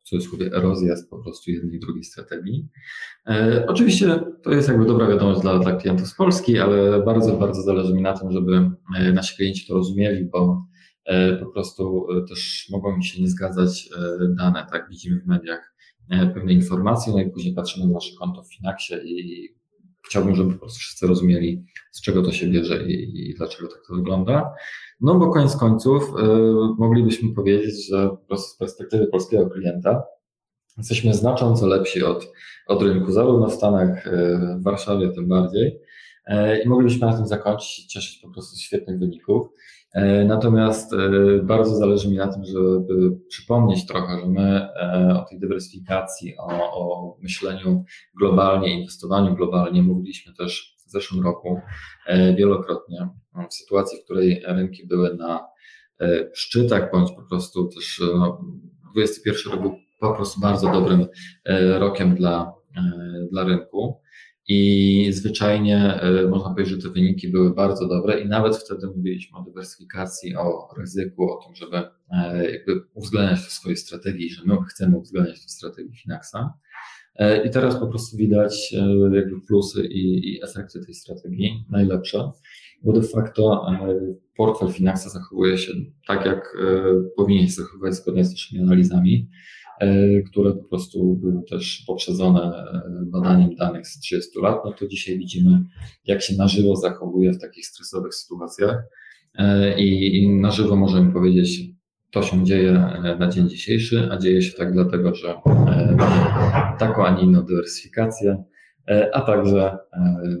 w 0.00 0.08
cudzysłowie 0.08 0.46
erozję 0.46 0.94
po 1.10 1.18
prostu 1.18 1.50
jednej 1.50 1.76
i 1.76 1.80
drugiej 1.80 2.04
strategii. 2.04 2.68
oczywiście 3.68 4.20
to 4.42 4.50
jest 4.50 4.68
jakby 4.68 4.84
dobra 4.84 5.06
wiadomość 5.06 5.40
dla, 5.40 5.58
dla 5.58 5.76
klientów 5.76 6.08
z 6.08 6.14
Polski, 6.14 6.58
ale 6.58 7.02
bardzo, 7.02 7.36
bardzo 7.36 7.62
zależy 7.62 7.94
mi 7.94 8.02
na 8.02 8.18
tym, 8.18 8.32
żeby 8.32 8.70
nasi 9.12 9.36
klienci 9.36 9.66
to 9.66 9.74
rozumieli, 9.74 10.24
bo 10.24 10.66
po 11.40 11.46
prostu 11.46 12.06
też 12.28 12.68
mogą 12.72 12.96
mi 12.96 13.04
się 13.04 13.22
nie 13.22 13.28
zgadzać 13.28 13.88
dane, 14.28 14.66
tak 14.72 14.88
widzimy 14.90 15.20
w 15.20 15.26
mediach 15.26 15.74
pewne 16.08 16.52
informacje, 16.52 17.12
no 17.12 17.20
i 17.20 17.30
później 17.30 17.54
patrzymy 17.54 17.86
na 17.86 17.92
nasze 17.92 18.16
konto 18.18 18.42
w 18.42 18.54
Finaxie 18.54 18.98
i 19.04 19.48
chciałbym, 20.08 20.34
żeby 20.34 20.52
po 20.52 20.58
prostu 20.58 20.78
wszyscy 20.78 21.06
rozumieli, 21.06 21.64
z 21.92 22.00
czego 22.00 22.22
to 22.22 22.32
się 22.32 22.46
bierze 22.46 22.86
i, 22.86 23.30
i 23.30 23.34
dlaczego 23.34 23.68
tak 23.68 23.78
to 23.88 23.94
wygląda. 23.94 24.54
No 25.00 25.14
bo 25.14 25.30
koniec 25.30 25.56
końców 25.56 26.02
y, 26.02 26.22
moglibyśmy 26.78 27.34
powiedzieć, 27.34 27.88
że 27.88 28.08
po 28.08 28.16
prostu 28.16 28.54
z 28.54 28.56
perspektywy 28.56 29.06
polskiego 29.06 29.50
klienta 29.50 30.02
jesteśmy 30.78 31.14
znacząco 31.14 31.66
lepsi 31.66 32.02
od, 32.02 32.32
od 32.66 32.82
rynku, 32.82 33.12
zarówno 33.12 33.48
w 33.48 33.54
Stanach, 33.54 34.06
y, 34.06 34.10
w 34.60 34.62
Warszawie 34.62 35.08
tym 35.08 35.28
bardziej. 35.28 35.80
Y, 36.28 36.62
I 36.64 36.68
moglibyśmy 36.68 37.06
na 37.06 37.16
tym 37.16 37.26
zakończyć 37.26 37.78
i 37.78 37.88
cieszyć 37.88 38.18
po 38.18 38.30
prostu 38.30 38.56
świetnych 38.56 38.98
wyników. 38.98 39.46
Y, 39.96 40.24
natomiast 40.24 40.92
bardzo 41.42 41.76
zależy 41.76 42.08
mi 42.08 42.16
na 42.16 42.28
tym, 42.28 42.44
żeby 42.44 43.10
przypomnieć 43.28 43.86
trochę, 43.86 44.20
że 44.20 44.26
my 44.26 44.68
o 45.18 45.24
tej 45.30 45.38
dywersyfikacji, 45.38 46.36
o, 46.38 46.46
o 46.48 47.16
myśleniu 47.22 47.84
globalnie, 48.18 48.80
inwestowaniu 48.80 49.34
globalnie 49.34 49.82
mówiliśmy 49.82 50.34
też 50.34 50.76
w 50.86 50.90
zeszłym 50.90 51.24
roku 51.24 51.60
wielokrotnie. 52.36 53.08
W 53.50 53.54
sytuacji, 53.54 53.98
w 54.00 54.04
której 54.04 54.42
rynki 54.46 54.86
były 54.86 55.14
na 55.14 55.46
szczytach, 56.32 56.90
bądź 56.92 57.12
po 57.12 57.22
prostu 57.22 57.68
też 57.68 58.02
no, 58.14 58.40
21 58.94 59.52
rok 59.52 59.62
był 59.62 59.84
po 60.08 60.14
prostu 60.14 60.40
bardzo 60.40 60.72
dobrym 60.72 61.06
e, 61.44 61.78
rokiem 61.78 62.14
dla, 62.14 62.52
e, 62.76 62.82
dla 63.30 63.44
rynku. 63.44 64.00
I 64.48 65.08
zwyczajnie 65.12 66.00
e, 66.00 66.28
można 66.28 66.50
powiedzieć, 66.50 66.74
że 66.74 66.88
te 66.88 66.94
wyniki 66.94 67.28
były 67.28 67.54
bardzo 67.54 67.88
dobre 67.88 68.20
i 68.20 68.28
nawet 68.28 68.56
wtedy 68.56 68.86
mówiliśmy 68.86 69.38
o 69.38 69.42
dywersyfikacji, 69.42 70.36
o 70.36 70.68
ryzyku, 70.78 71.32
o 71.32 71.44
tym, 71.44 71.54
żeby 71.54 71.82
jakby 72.52 72.82
uwzględniać 72.94 73.40
to 73.40 73.46
w 73.46 73.52
swojej 73.52 73.76
strategii, 73.76 74.30
że 74.30 74.42
my 74.46 74.56
chcemy 74.70 74.96
uwzględniać 74.96 75.40
to 75.40 75.46
w 75.46 75.50
strategii 75.50 75.96
Finaxa. 75.96 76.54
I 77.44 77.50
teraz 77.50 77.76
po 77.80 77.86
prostu 77.86 78.16
widać 78.16 78.74
jakby 79.12 79.40
plusy 79.40 79.86
i, 79.86 80.34
i 80.34 80.44
efekty 80.44 80.84
tej 80.84 80.94
strategii 80.94 81.64
najlepsze, 81.70 82.30
bo 82.82 82.92
de 82.92 83.02
facto 83.02 83.66
portfel 84.36 84.72
Finaxa 84.72 85.10
zachowuje 85.10 85.58
się 85.58 85.72
tak, 86.06 86.26
jak 86.26 86.56
powinien 87.16 87.46
się 87.46 87.52
zachowywać 87.52 87.94
zgodnie 87.94 88.24
z 88.24 88.30
naszymi 88.30 88.62
analizami. 88.62 89.28
E, 89.84 90.22
które 90.22 90.52
po 90.52 90.64
prostu 90.64 91.14
były 91.14 91.42
też 91.42 91.84
poprzedzone 91.86 92.40
e, 92.42 92.82
badaniem 93.04 93.54
danych 93.54 93.86
z 93.86 94.00
30 94.00 94.40
lat, 94.40 94.64
no 94.64 94.72
to 94.72 94.86
dzisiaj 94.86 95.18
widzimy, 95.18 95.64
jak 96.04 96.22
się 96.22 96.36
na 96.36 96.48
żywo 96.48 96.76
zachowuje 96.76 97.32
w 97.32 97.40
takich 97.40 97.66
stresowych 97.66 98.14
sytuacjach 98.14 98.84
e, 99.34 99.78
i, 99.78 100.28
na 100.40 100.50
żywo 100.50 100.76
możemy 100.76 101.12
powiedzieć, 101.12 101.60
to 102.10 102.22
się 102.22 102.44
dzieje 102.44 102.72
na 103.18 103.28
dzień 103.28 103.48
dzisiejszy, 103.48 104.08
a 104.10 104.16
dzieje 104.16 104.42
się 104.42 104.52
tak 104.52 104.72
dlatego, 104.72 105.14
że 105.14 105.34
mamy 105.96 106.26
taką, 106.78 107.06
a 107.06 107.16
nie 107.16 107.22
inną 107.22 107.42
dywersyfikację, 107.42 108.44
a 109.12 109.20
także 109.20 109.78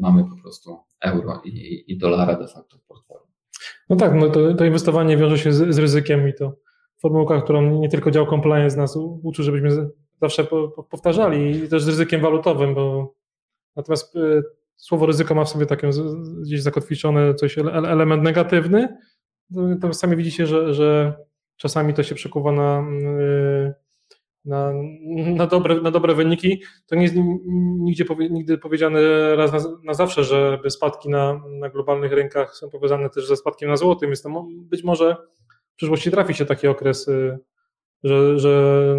mamy 0.00 0.24
po 0.24 0.42
prostu 0.42 0.76
euro 1.00 1.42
i, 1.44 1.84
i 1.88 1.98
dolara 1.98 2.38
de 2.38 2.48
facto 2.48 2.78
w 2.78 2.86
portfelu. 2.86 3.20
No 3.90 3.96
tak, 3.96 4.14
no 4.14 4.30
to, 4.30 4.54
to 4.54 4.64
inwestowanie 4.64 5.16
wiąże 5.16 5.38
się 5.38 5.52
z, 5.52 5.74
z 5.74 5.78
ryzykiem 5.78 6.28
i 6.28 6.34
to 6.34 6.63
formułka, 7.04 7.42
którą 7.42 7.80
nie 7.80 7.88
tylko 7.88 8.10
dział 8.10 8.26
compliance 8.26 8.76
nas 8.76 8.96
uczy, 9.22 9.42
żebyśmy 9.42 9.88
zawsze 10.20 10.46
powtarzali 10.90 11.50
i 11.50 11.68
też 11.68 11.82
z 11.82 11.88
ryzykiem 11.88 12.20
walutowym, 12.20 12.74
bo 12.74 13.14
natomiast 13.76 14.16
y, 14.16 14.42
słowo 14.76 15.06
ryzyko 15.06 15.34
ma 15.34 15.44
w 15.44 15.48
sobie 15.48 15.66
takie 15.66 15.90
gdzieś 16.42 16.62
zakotwiczone 16.62 17.34
coś, 17.34 17.58
element 17.58 18.22
negatywny, 18.22 18.96
to 19.80 19.92
sami 19.92 20.16
widzicie, 20.16 20.46
że, 20.46 20.74
że 20.74 21.14
czasami 21.56 21.94
to 21.94 22.02
się 22.02 22.14
przekuwa 22.14 22.52
na, 22.52 22.84
y, 23.20 23.74
na, 24.44 24.72
na, 25.36 25.46
dobre, 25.46 25.80
na 25.80 25.90
dobre 25.90 26.14
wyniki. 26.14 26.62
To 26.86 26.96
nie 26.96 27.02
jest 27.02 27.14
nigdzie, 27.78 28.04
nigdy 28.30 28.58
powiedziane 28.58 29.00
raz 29.36 29.52
na, 29.52 29.58
na 29.84 29.94
zawsze, 29.94 30.24
że 30.24 30.58
spadki 30.68 31.08
na, 31.08 31.40
na 31.48 31.68
globalnych 31.68 32.12
rynkach 32.12 32.56
są 32.56 32.70
powiązane 32.70 33.10
też 33.10 33.26
ze 33.26 33.36
spadkiem 33.36 33.70
na 33.70 33.76
złotym. 33.76 34.10
Jest 34.10 34.22
to 34.22 34.46
być 34.50 34.84
może 34.84 35.16
w 35.74 35.76
przyszłości 35.76 36.10
trafi 36.10 36.34
się 36.34 36.46
taki 36.46 36.66
okres, 36.66 37.08
y, 37.08 37.38
że, 38.04 38.38
że 38.38 38.94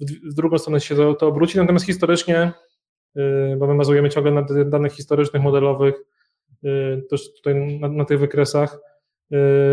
w 0.00 0.34
drugą 0.34 0.58
stronę 0.58 0.80
się 0.80 0.96
to, 0.96 1.14
to 1.14 1.26
obróci, 1.26 1.58
natomiast 1.58 1.86
historycznie, 1.86 2.52
y, 3.16 3.56
bo 3.58 3.66
my 3.66 3.76
bazujemy 3.76 4.10
ciągle 4.10 4.32
na 4.32 4.46
danych 4.64 4.92
historycznych, 4.92 5.42
modelowych, 5.42 5.94
y, 6.64 7.02
też 7.10 7.34
tutaj 7.34 7.78
na, 7.80 7.88
na 7.88 8.04
tych 8.04 8.20
wykresach, 8.20 8.78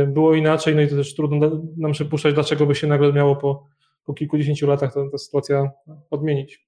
było 0.07 0.35
inaczej, 0.35 0.75
no 0.75 0.81
i 0.81 0.87
to 0.87 0.95
też 0.95 1.15
trudno 1.15 1.61
nam 1.77 1.91
przypuszczać, 1.91 2.33
dlaczego 2.33 2.65
by 2.65 2.75
się 2.75 2.87
nagle 2.87 3.13
miało 3.13 3.35
po, 3.35 3.67
po 4.05 4.13
kilkudziesięciu 4.13 4.67
latach 4.67 4.93
ta, 4.93 5.09
ta 5.11 5.17
sytuacja 5.17 5.71
odmienić. 6.09 6.67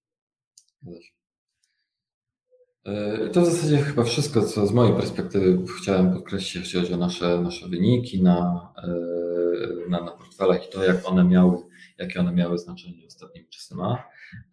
E, 2.86 3.30
to 3.30 3.42
w 3.42 3.46
zasadzie 3.46 3.78
chyba 3.78 4.04
wszystko, 4.04 4.42
co 4.42 4.68
z 4.68 4.72
mojej 4.72 4.96
perspektywy 4.96 5.64
chciałem 5.82 6.14
podkreślić, 6.14 6.56
jeśli 6.56 6.80
chodzi 6.80 6.94
o 6.94 6.98
nasze, 6.98 7.42
nasze 7.42 7.68
wyniki 7.68 8.24
na, 8.24 8.68
e, 8.84 9.90
na, 9.90 10.02
na 10.02 10.12
portfelach 10.12 10.68
i 10.68 10.72
to, 10.72 10.84
jak 10.84 11.10
one 11.10 11.24
miały, 11.24 11.58
jakie 11.98 12.20
one 12.20 12.32
miały 12.32 12.58
znaczenie 12.58 13.08
ostatnimi 13.08 13.48
czasy 13.50 13.76
ma. 13.76 14.04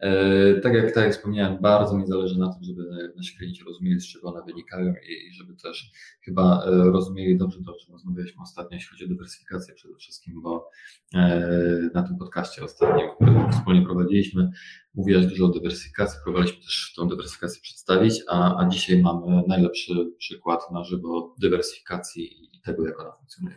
E, 0.00 0.54
tak 0.60 0.74
jak, 0.74 0.94
tak 0.94 1.04
jak 1.04 1.12
wspomniałem, 1.12 1.58
bardzo 1.60 1.98
mi 1.98 2.06
zależy 2.06 2.38
na 2.38 2.52
tym, 2.52 2.64
żeby 2.64 3.12
nasi 3.16 3.36
klienci 3.36 3.64
rozumieli, 3.64 4.00
z 4.00 4.06
czego 4.06 4.28
one 4.28 4.42
wynikają 4.46 4.94
i, 5.08 5.32
żeby 5.32 5.56
też 5.56 5.90
chyba 6.24 6.64
e, 6.64 6.70
rozumieli 6.70 7.38
dobrze 7.38 7.58
to, 7.66 7.72
o 7.72 7.78
czym 7.78 7.92
rozmawialiśmy 7.92 8.42
ostatnio, 8.42 8.74
jeśli 8.74 8.90
chodzi 8.90 9.04
o 9.04 9.08
dywersyfikację 9.08 9.74
przede 9.74 9.96
wszystkim, 9.96 10.42
bo 10.42 10.68
e, 11.14 11.90
na 11.94 12.02
tym 12.02 12.18
podcaście 12.18 12.64
ostatnim, 12.64 13.08
który 13.14 13.32
wspólnie 13.52 13.82
prowadziliśmy, 13.82 14.50
mówiłeś 14.94 15.26
dużo 15.26 15.46
o 15.46 15.48
dywersyfikacji, 15.48 16.18
próbowaliśmy 16.24 16.62
też 16.62 16.92
tą 16.96 17.08
dywersyfikację 17.08 17.60
przedstawić, 17.62 18.22
a, 18.28 18.64
a 18.64 18.68
dzisiaj 18.68 19.02
mamy 19.02 19.42
najlepszy 19.48 19.94
przykład 20.18 20.60
na 20.72 20.84
żywo 20.84 21.34
dywersyfikacji 21.40 22.44
i 22.56 22.60
tego, 22.60 22.86
jak 22.86 23.00
ona 23.00 23.12
funkcjonuje. 23.12 23.56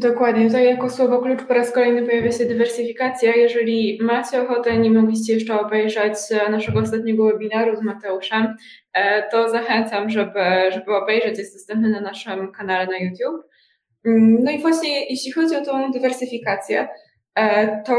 Dokładnie, 0.00 0.46
tutaj 0.46 0.64
jako 0.64 0.90
słowo 0.90 1.22
klucz 1.22 1.42
po 1.42 1.54
raz 1.54 1.72
kolejny 1.72 2.02
pojawia 2.02 2.32
się 2.32 2.44
dywersyfikacja. 2.44 3.36
Jeżeli 3.36 3.98
macie 4.02 4.42
ochotę, 4.42 4.78
nie 4.78 4.90
mogliście 4.90 5.34
jeszcze 5.34 5.60
obejrzeć 5.60 6.14
naszego 6.50 6.80
ostatniego 6.80 7.24
webinaru 7.24 7.76
z 7.76 7.82
Mateuszem, 7.82 8.54
e, 8.94 9.30
to 9.30 9.48
zachęcam, 9.48 10.10
żeby, 10.10 10.40
żeby 10.72 10.96
obejrzeć, 10.96 11.38
jest 11.38 11.54
dostępny 11.54 11.90
na 11.90 12.00
naszym 12.00 12.52
kanale 12.52 12.86
na 12.86 12.98
YouTube. 12.98 13.46
Mm, 14.04 14.44
no 14.44 14.50
i 14.50 14.60
właśnie 14.60 15.10
jeśli 15.10 15.32
chodzi 15.32 15.56
o 15.56 15.64
tą 15.64 15.92
dywersyfikację, 15.92 16.88
e, 17.34 17.82
to 17.86 17.94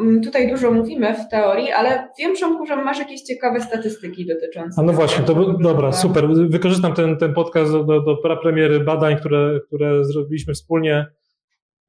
mm, 0.00 0.22
tutaj 0.22 0.50
dużo 0.50 0.70
mówimy 0.70 1.14
w 1.14 1.28
teorii, 1.30 1.70
ale 1.70 2.08
wiem, 2.18 2.32
Przemku, 2.32 2.66
że 2.66 2.76
masz 2.76 2.98
jakieś 2.98 3.22
ciekawe 3.22 3.60
statystyki 3.60 4.26
dotyczące. 4.26 4.80
A 4.80 4.84
no 4.84 4.92
właśnie, 4.92 5.24
to 5.24 5.52
dobra, 5.52 5.92
super. 5.92 6.28
Wykorzystam 6.28 6.94
ten, 6.94 7.16
ten 7.16 7.34
podcast 7.34 7.72
do, 7.72 7.84
do, 7.84 8.00
do 8.00 8.36
premiery 8.42 8.80
badań, 8.80 9.16
które, 9.16 9.60
które 9.66 10.04
zrobiliśmy 10.04 10.54
wspólnie 10.54 11.06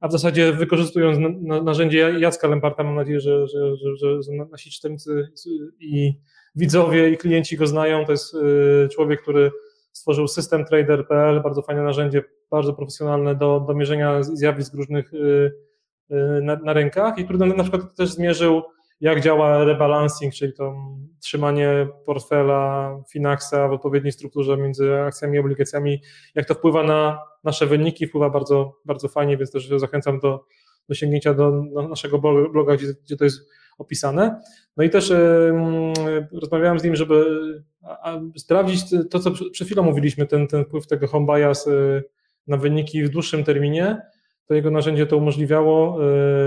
a 0.00 0.08
w 0.08 0.12
zasadzie 0.12 0.52
wykorzystując 0.52 1.18
narzędzie 1.64 2.14
Jacka 2.18 2.48
Lemparta, 2.48 2.82
mam 2.82 2.94
nadzieję, 2.94 3.20
że, 3.20 3.46
że, 3.46 3.76
że, 3.76 4.22
że 4.22 4.32
nasi 4.50 4.70
czytelnicy 4.70 5.28
i 5.80 6.14
widzowie 6.54 7.10
i 7.10 7.16
klienci 7.16 7.56
go 7.56 7.66
znają. 7.66 8.04
To 8.04 8.12
jest 8.12 8.34
y, 8.34 8.88
człowiek, 8.92 9.22
który 9.22 9.50
stworzył 9.92 10.28
system 10.28 10.64
trader.pl, 10.64 11.42
bardzo 11.42 11.62
fajne 11.62 11.82
narzędzie, 11.82 12.22
bardzo 12.50 12.72
profesjonalne 12.72 13.34
do, 13.34 13.64
do 13.68 13.74
mierzenia 13.74 14.22
zjawisk 14.22 14.74
różnych 14.74 15.14
y, 15.14 15.52
y, 16.10 16.42
na, 16.42 16.56
na 16.56 16.72
rynkach 16.72 17.18
i 17.18 17.24
który 17.24 17.38
na 17.38 17.62
przykład 17.62 17.94
też 17.94 18.10
zmierzył, 18.10 18.62
jak 19.00 19.20
działa 19.20 19.64
rebalancing, 19.64 20.34
czyli 20.34 20.52
to 20.52 20.74
trzymanie 21.20 21.88
portfela 22.06 22.94
Finaxa 23.12 23.68
w 23.68 23.72
odpowiedniej 23.72 24.12
strukturze 24.12 24.56
między 24.56 25.00
akcjami 25.00 25.36
i 25.36 25.40
obligacjami, 25.40 26.02
jak 26.34 26.46
to 26.46 26.54
wpływa 26.54 26.82
na 26.82 27.18
nasze 27.44 27.66
wyniki, 27.66 28.06
wpływa 28.06 28.30
bardzo, 28.30 28.72
bardzo 28.84 29.08
fajnie, 29.08 29.36
więc 29.36 29.50
też 29.50 29.68
zachęcam 29.68 30.18
do, 30.18 30.44
do 30.88 30.94
sięgnięcia 30.94 31.34
do, 31.34 31.50
do 31.74 31.88
naszego 31.88 32.18
bloga, 32.52 32.76
gdzie, 32.76 32.86
gdzie 33.04 33.16
to 33.16 33.24
jest 33.24 33.50
opisane. 33.78 34.40
No 34.76 34.84
i 34.84 34.90
też 34.90 35.10
y, 35.10 35.52
rozmawiałem 36.32 36.78
z 36.78 36.84
nim, 36.84 36.96
żeby 36.96 37.24
sprawdzić 38.36 38.84
to, 39.10 39.18
co 39.18 39.30
przed 39.52 39.66
chwilą 39.66 39.82
mówiliśmy, 39.82 40.26
ten, 40.26 40.46
ten 40.46 40.64
wpływ 40.64 40.86
tego 40.86 41.06
home 41.06 41.26
bias 41.26 41.66
y, 41.66 42.04
na 42.46 42.56
wyniki 42.56 43.04
w 43.04 43.08
dłuższym 43.08 43.44
terminie. 43.44 44.02
To 44.46 44.54
jego 44.54 44.70
narzędzie 44.70 45.06
to 45.06 45.16
umożliwiało. 45.16 45.98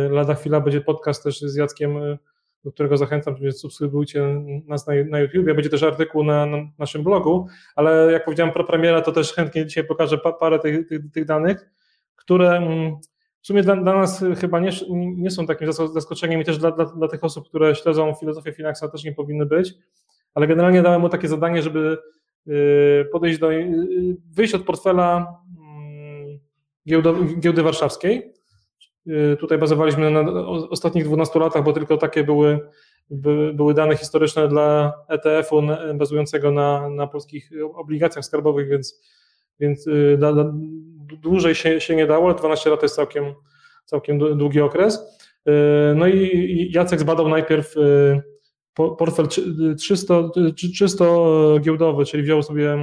Y, 0.06 0.10
lada 0.10 0.34
chwila 0.34 0.62
będzie 0.62 0.82
podcast 0.82 1.24
też 1.24 1.42
z 1.42 1.56
Jackiem 1.56 1.98
do 2.64 2.72
którego 2.72 2.98
zachęcam, 2.98 3.38
żeby 3.38 3.52
subskrybujcie 3.52 4.42
nas 4.68 4.88
na, 4.88 4.94
na 5.10 5.20
YouTube. 5.20 5.46
Będzie 5.46 5.70
też 5.70 5.84
artykuł 5.84 6.24
na, 6.24 6.46
na, 6.46 6.58
naszym 6.80 7.04
blogu, 7.04 7.48
ale 7.76 8.12
jak 8.12 8.26
powiedziałem, 8.26 8.54
pro 8.54 8.64
premiera, 8.64 9.02
to 9.02 9.12
też 9.12 9.34
chętnie 9.34 9.66
dzisiaj 9.66 9.84
pokażę 9.84 10.18
pa, 10.18 10.34
parę 10.34 10.60
tych, 10.60 10.88
tych, 10.88 11.12
tych, 11.14 11.26
danych, 11.26 11.70
które 12.16 12.50
mm, 12.50 12.96
w 13.42 13.48
sumie 13.48 13.64
dla, 13.64 13.76
dla 13.76 13.94
nas 13.94 14.26
chyba 14.40 14.60
nie, 14.60 14.72
nie, 14.90 15.32
są 15.32 15.46
takim 15.46 15.74
zaskoczeniem 15.74 16.42
i 16.42 16.46
też 16.46 16.58
dla, 16.58 16.72
dla, 16.72 16.86
dla 16.86 17.08
tych 17.08 17.24
osób, 17.24 17.50
które 17.50 17.76
śledzą 17.76 18.14
filozofię 18.14 18.52
Finaxa 18.52 18.88
też 18.92 19.04
nie 19.04 19.14
powinny 19.14 19.46
być, 19.46 19.74
ale 20.34 20.48
generalnie 20.48 20.82
dałem 20.82 21.02
mu 21.02 21.10
takie 21.10 21.28
zadanie, 21.28 21.62
żeby 21.62 21.98
y, 22.48 23.06
podejść 23.12 23.40
do, 23.40 23.52
y, 23.52 24.18
wyjść 24.32 24.54
od 24.54 24.64
portfela 24.64 25.38
mm, 25.60 26.40
giełdy 27.40 27.64
warszawskiej, 27.64 28.34
Y, 28.40 28.43
tutaj 29.40 29.58
bazowaliśmy 29.58 30.12
na 30.12 30.48
ostatnich 30.48 31.06
12 31.06 31.40
latach, 31.40 31.64
bo 31.64 31.74
tylko 31.74 31.98
takie 31.98 32.24
były 32.24 32.60
by, 33.10 33.54
były 33.54 33.74
dane 33.74 33.98
historyczne 33.98 34.48
dla 34.48 34.94
ETF-u 35.10 35.62
bazującego 35.96 36.52
na, 36.52 36.90
na 36.90 37.08
polskich 37.08 37.52
obligacjach 37.74 38.26
skarbowych, 38.26 38.70
więc, 38.70 39.02
więc 39.60 39.86
da, 40.18 40.34
da, 40.34 40.54
dłużej 41.22 41.56
się, 41.56 41.82
się 41.82 41.96
nie 41.96 42.08
dało, 42.08 42.26
ale 42.26 42.36
12 42.36 42.70
lat 42.70 42.80
to 42.80 42.86
jest 42.86 42.96
całkiem, 42.96 43.26
całkiem 43.86 44.38
długi 44.38 44.62
okres. 44.62 45.20
No 45.96 46.08
i 46.08 46.72
Jacek 46.74 47.00
zbadał 47.00 47.30
najpierw 47.30 47.76
portfel 48.74 49.28
czysto, 49.82 50.32
czysto 50.78 51.58
giełdowy, 51.62 52.06
czyli 52.06 52.24
wziął 52.24 52.44
sobie 52.44 52.78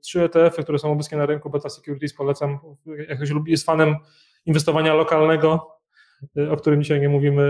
trzy 0.00 0.22
ETF-y, 0.22 0.62
które 0.62 0.78
są 0.78 0.92
obecnie 0.92 1.18
na 1.18 1.26
rynku, 1.26 1.50
Beta 1.50 1.68
Securities 1.68 2.14
polecam, 2.14 2.58
jak 3.08 3.16
ktoś 3.16 3.30
lubi, 3.30 3.50
jest 3.50 3.66
fanem 3.66 3.96
inwestowania 4.46 4.94
lokalnego, 4.94 5.72
o 6.50 6.56
którym 6.56 6.82
dzisiaj 6.82 7.00
nie 7.00 7.08
mówimy 7.08 7.42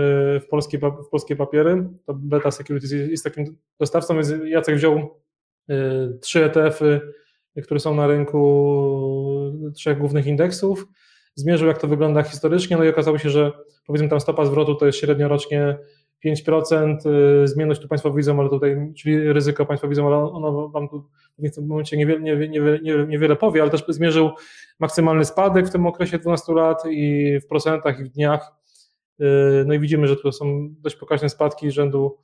w 0.43 0.47
polskie, 0.47 0.77
w 0.77 1.09
polskie 1.11 1.35
papiery, 1.35 1.89
to 2.05 2.13
Beta 2.13 2.51
Securities 2.51 2.91
jest 2.91 3.23
takim 3.23 3.57
dostawcą, 3.79 4.13
więc 4.13 4.33
Jacek 4.45 4.75
wziął 4.75 5.21
trzy 6.21 6.45
ETF-y, 6.45 7.01
które 7.63 7.79
są 7.79 7.95
na 7.95 8.07
rynku 8.07 9.71
trzech 9.75 9.97
głównych 9.97 10.27
indeksów, 10.27 10.87
zmierzył 11.35 11.67
jak 11.67 11.77
to 11.77 11.87
wygląda 11.87 12.23
historycznie, 12.23 12.77
no 12.77 12.83
i 12.83 12.89
okazało 12.89 13.17
się, 13.17 13.29
że 13.29 13.51
powiedzmy 13.87 14.09
tam 14.09 14.19
stopa 14.19 14.45
zwrotu 14.45 14.75
to 14.75 14.85
jest 14.85 14.97
średnio 14.97 15.27
rocznie 15.27 15.77
5%, 16.25 17.05
y, 17.43 17.47
zmienność 17.47 17.81
tu 17.81 17.87
Państwo 17.87 18.13
widzą, 18.13 18.39
ale 18.39 18.49
tutaj, 18.49 18.93
czyli 18.97 19.33
ryzyko 19.33 19.65
Państwo 19.65 19.87
widzą, 19.87 20.07
ale 20.07 20.17
ono 20.17 20.69
Wam 20.69 20.89
tu 20.89 21.09
w 21.39 21.55
tym 21.55 21.67
momencie 21.67 21.97
niewiele, 21.97 22.19
niewiele, 22.19 22.49
niewiele, 22.79 23.07
niewiele 23.07 23.35
powie, 23.35 23.61
ale 23.61 23.71
też 23.71 23.83
zmierzył 23.87 24.29
maksymalny 24.79 25.25
spadek 25.25 25.67
w 25.67 25.71
tym 25.71 25.87
okresie 25.87 26.19
12 26.19 26.53
lat 26.53 26.83
i 26.89 27.39
w 27.43 27.47
procentach 27.47 27.99
i 27.99 28.03
w 28.03 28.09
dniach. 28.09 28.51
Y, 29.21 29.25
no 29.65 29.73
i 29.73 29.79
widzimy, 29.79 30.07
że 30.07 30.15
tu 30.15 30.31
są 30.31 30.69
dość 30.79 30.95
pokaźne 30.95 31.29
spadki 31.29 31.71
rzędu 31.71 32.17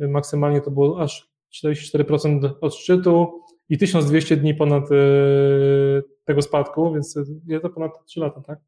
y, 0.00 0.08
maksymalnie 0.08 0.60
to 0.60 0.70
było 0.70 1.02
aż 1.02 1.30
44% 1.64 2.50
od 2.60 2.74
szczytu 2.74 3.42
i 3.68 3.78
1200 3.78 4.36
dni 4.36 4.54
ponad 4.54 4.84
tego 6.24 6.42
spadku, 6.42 6.92
więc 6.94 7.18
jest 7.46 7.62
to 7.62 7.70
ponad 7.70 7.92
3 8.06 8.20
lata, 8.20 8.40
tak? 8.40 8.58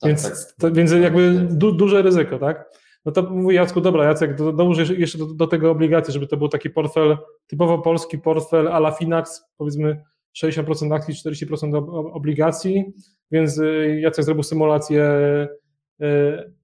tak 0.00 0.08
więc, 0.08 0.22
tak. 0.22 0.54
To, 0.58 0.72
więc 0.72 0.92
jakby 0.92 1.46
du, 1.50 1.72
duże 1.72 2.02
ryzyko, 2.02 2.38
tak? 2.38 2.81
No 3.04 3.12
to 3.12 3.22
mówi 3.22 3.56
Jacku, 3.56 3.80
dobra 3.80 4.04
Jacek, 4.04 4.36
do, 4.36 4.52
dołóż 4.52 4.78
jeszcze 4.98 5.18
do, 5.18 5.26
do, 5.26 5.46
tego 5.46 5.70
obligacji, 5.70 6.14
żeby 6.14 6.26
to 6.26 6.36
był 6.36 6.48
taki 6.48 6.70
portfel, 6.70 7.18
typowo 7.46 7.78
polski 7.78 8.18
portfel 8.18 8.68
a 8.68 8.76
la 8.76 8.90
Finax, 8.90 9.44
powiedzmy 9.56 10.02
60% 10.44 10.94
akcji, 10.94 11.14
40% 11.14 11.86
obligacji, 12.12 12.92
więc 13.30 13.58
y, 13.58 14.00
Jacek 14.00 14.24
zrobił 14.24 14.42
symulację 14.42 15.04
y, 16.02 16.06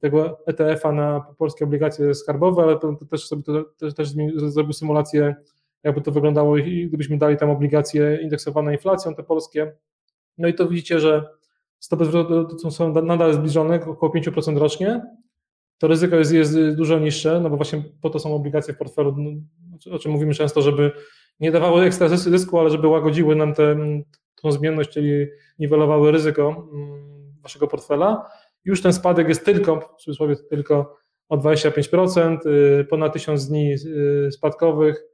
tego 0.00 0.38
ETF-a 0.46 0.92
na 0.92 1.20
polskie 1.38 1.64
obligacje 1.64 2.14
skarbowe, 2.14 2.62
ale 2.62 2.78
to, 2.78 2.92
to 2.92 3.04
też, 3.04 3.26
sobie 3.26 3.42
to, 3.42 3.64
też, 3.64 3.94
też 3.94 4.08
zrobił 4.36 4.72
symulację, 4.72 5.34
jakby 5.84 6.00
to 6.00 6.12
wyglądało, 6.12 6.56
gdybyśmy 6.86 7.18
dali 7.18 7.36
tam 7.36 7.50
obligacje 7.50 8.18
indeksowane 8.22 8.72
inflacją, 8.72 9.14
te 9.14 9.22
polskie. 9.22 9.72
No 10.38 10.48
i 10.48 10.54
to 10.54 10.68
widzicie, 10.68 11.00
że 11.00 11.28
stopy 11.78 12.04
zwrotu 12.04 12.70
są 12.70 12.92
nadal 13.02 13.34
zbliżone, 13.34 13.80
około 13.86 14.12
5% 14.12 14.56
rocznie, 14.56 15.02
to 15.78 15.88
ryzyko 15.88 16.16
jest, 16.16 16.32
jest 16.32 16.74
dużo 16.74 16.98
niższe, 16.98 17.40
no 17.40 17.50
bo 17.50 17.56
właśnie 17.56 17.82
po 18.00 18.10
to 18.10 18.18
są 18.18 18.34
obligacje 18.34 18.74
w 18.74 18.78
portfelu, 18.78 19.14
no, 19.18 19.30
o 19.94 19.98
czym 19.98 20.12
mówimy 20.12 20.34
często, 20.34 20.62
żeby 20.62 20.92
nie 21.40 21.52
dawały 21.52 21.84
ekstra 21.84 22.08
zysku, 22.08 22.58
ale 22.58 22.70
żeby 22.70 22.88
łagodziły 22.88 23.36
nam 23.36 23.54
tę 23.54 23.76
zmienność, 24.48 24.90
czyli 24.90 25.26
niwelowały 25.58 26.12
ryzyko 26.12 26.68
mm, 26.72 27.42
waszego 27.42 27.68
portfela. 27.68 28.30
Już 28.64 28.82
ten 28.82 28.92
spadek 28.92 29.28
jest 29.28 29.44
tylko, 29.44 29.80
w 29.98 30.02
cudzysłowie 30.02 30.36
tylko 30.36 30.96
o 31.28 31.36
25%, 31.36 32.38
y, 32.80 32.84
ponad 32.84 33.12
1000 33.12 33.48
dni 33.48 33.72
y, 33.72 34.32
spadkowych, 34.32 35.04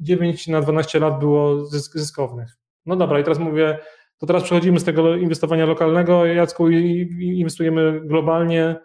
9 0.00 0.48
na 0.48 0.60
12 0.60 0.98
lat 0.98 1.18
było 1.18 1.64
zyskownych. 1.66 2.48
No 2.86 2.96
dobra, 2.96 3.20
i 3.20 3.22
teraz 3.22 3.38
mówię, 3.38 3.78
to 4.18 4.26
teraz 4.26 4.42
przechodzimy 4.42 4.80
z 4.80 4.84
tego 4.84 5.16
inwestowania 5.16 5.66
lokalnego, 5.66 6.26
Jacku, 6.26 6.70
i 6.70 7.08
inwestujemy 7.38 8.00
globalnie, 8.04 8.76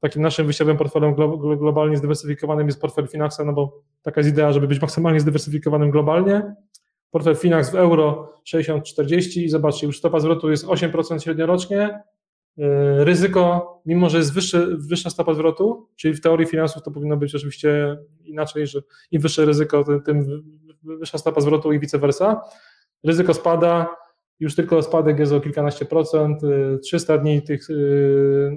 takim 0.00 0.22
naszym 0.22 0.46
wyjściowym 0.46 0.76
portfelem 0.76 1.14
globalnie 1.58 1.96
zdywersyfikowanym 1.96 2.66
jest 2.66 2.80
portfel 2.80 3.08
Finaxa, 3.08 3.44
no 3.44 3.52
bo 3.52 3.82
taka 4.02 4.20
jest 4.20 4.30
idea, 4.30 4.52
żeby 4.52 4.68
być 4.68 4.80
maksymalnie 4.80 5.20
zdywersyfikowanym 5.20 5.90
globalnie. 5.90 6.54
Portfel 7.10 7.36
Finax 7.36 7.70
w 7.70 7.74
euro 7.74 8.32
60-40 8.54 9.40
i 9.40 9.48
zobaczcie, 9.48 9.86
już 9.86 9.98
stopa 9.98 10.20
zwrotu 10.20 10.50
jest 10.50 10.66
8% 10.66 11.24
średniorocznie. 11.24 12.02
E, 12.58 13.04
ryzyko, 13.04 13.82
mimo 13.86 14.08
że 14.08 14.18
jest 14.18 14.34
wyższy, 14.34 14.76
wyższa 14.78 15.10
stopa 15.10 15.34
zwrotu, 15.34 15.88
czyli 15.96 16.14
w 16.14 16.20
teorii 16.20 16.46
finansów 16.46 16.82
to 16.82 16.90
powinno 16.90 17.16
być 17.16 17.34
oczywiście 17.34 17.98
inaczej, 18.24 18.66
że 18.66 18.80
im 19.10 19.22
wyższe 19.22 19.44
ryzyko, 19.44 19.84
tym 20.04 20.42
wyższa 20.82 21.18
stopa 21.18 21.40
zwrotu 21.40 21.72
i 21.72 21.80
vice 21.80 21.98
versa. 21.98 22.40
Ryzyko 23.04 23.34
spada, 23.34 23.96
już 24.40 24.54
tylko 24.54 24.82
spadek 24.82 25.18
jest 25.18 25.32
o 25.32 25.40
kilkanaście 25.40 25.84
procent, 25.84 26.40
300 26.82 27.14
y, 27.14 27.18
dni 27.18 27.42
tych 27.42 27.70
y, 27.70 28.50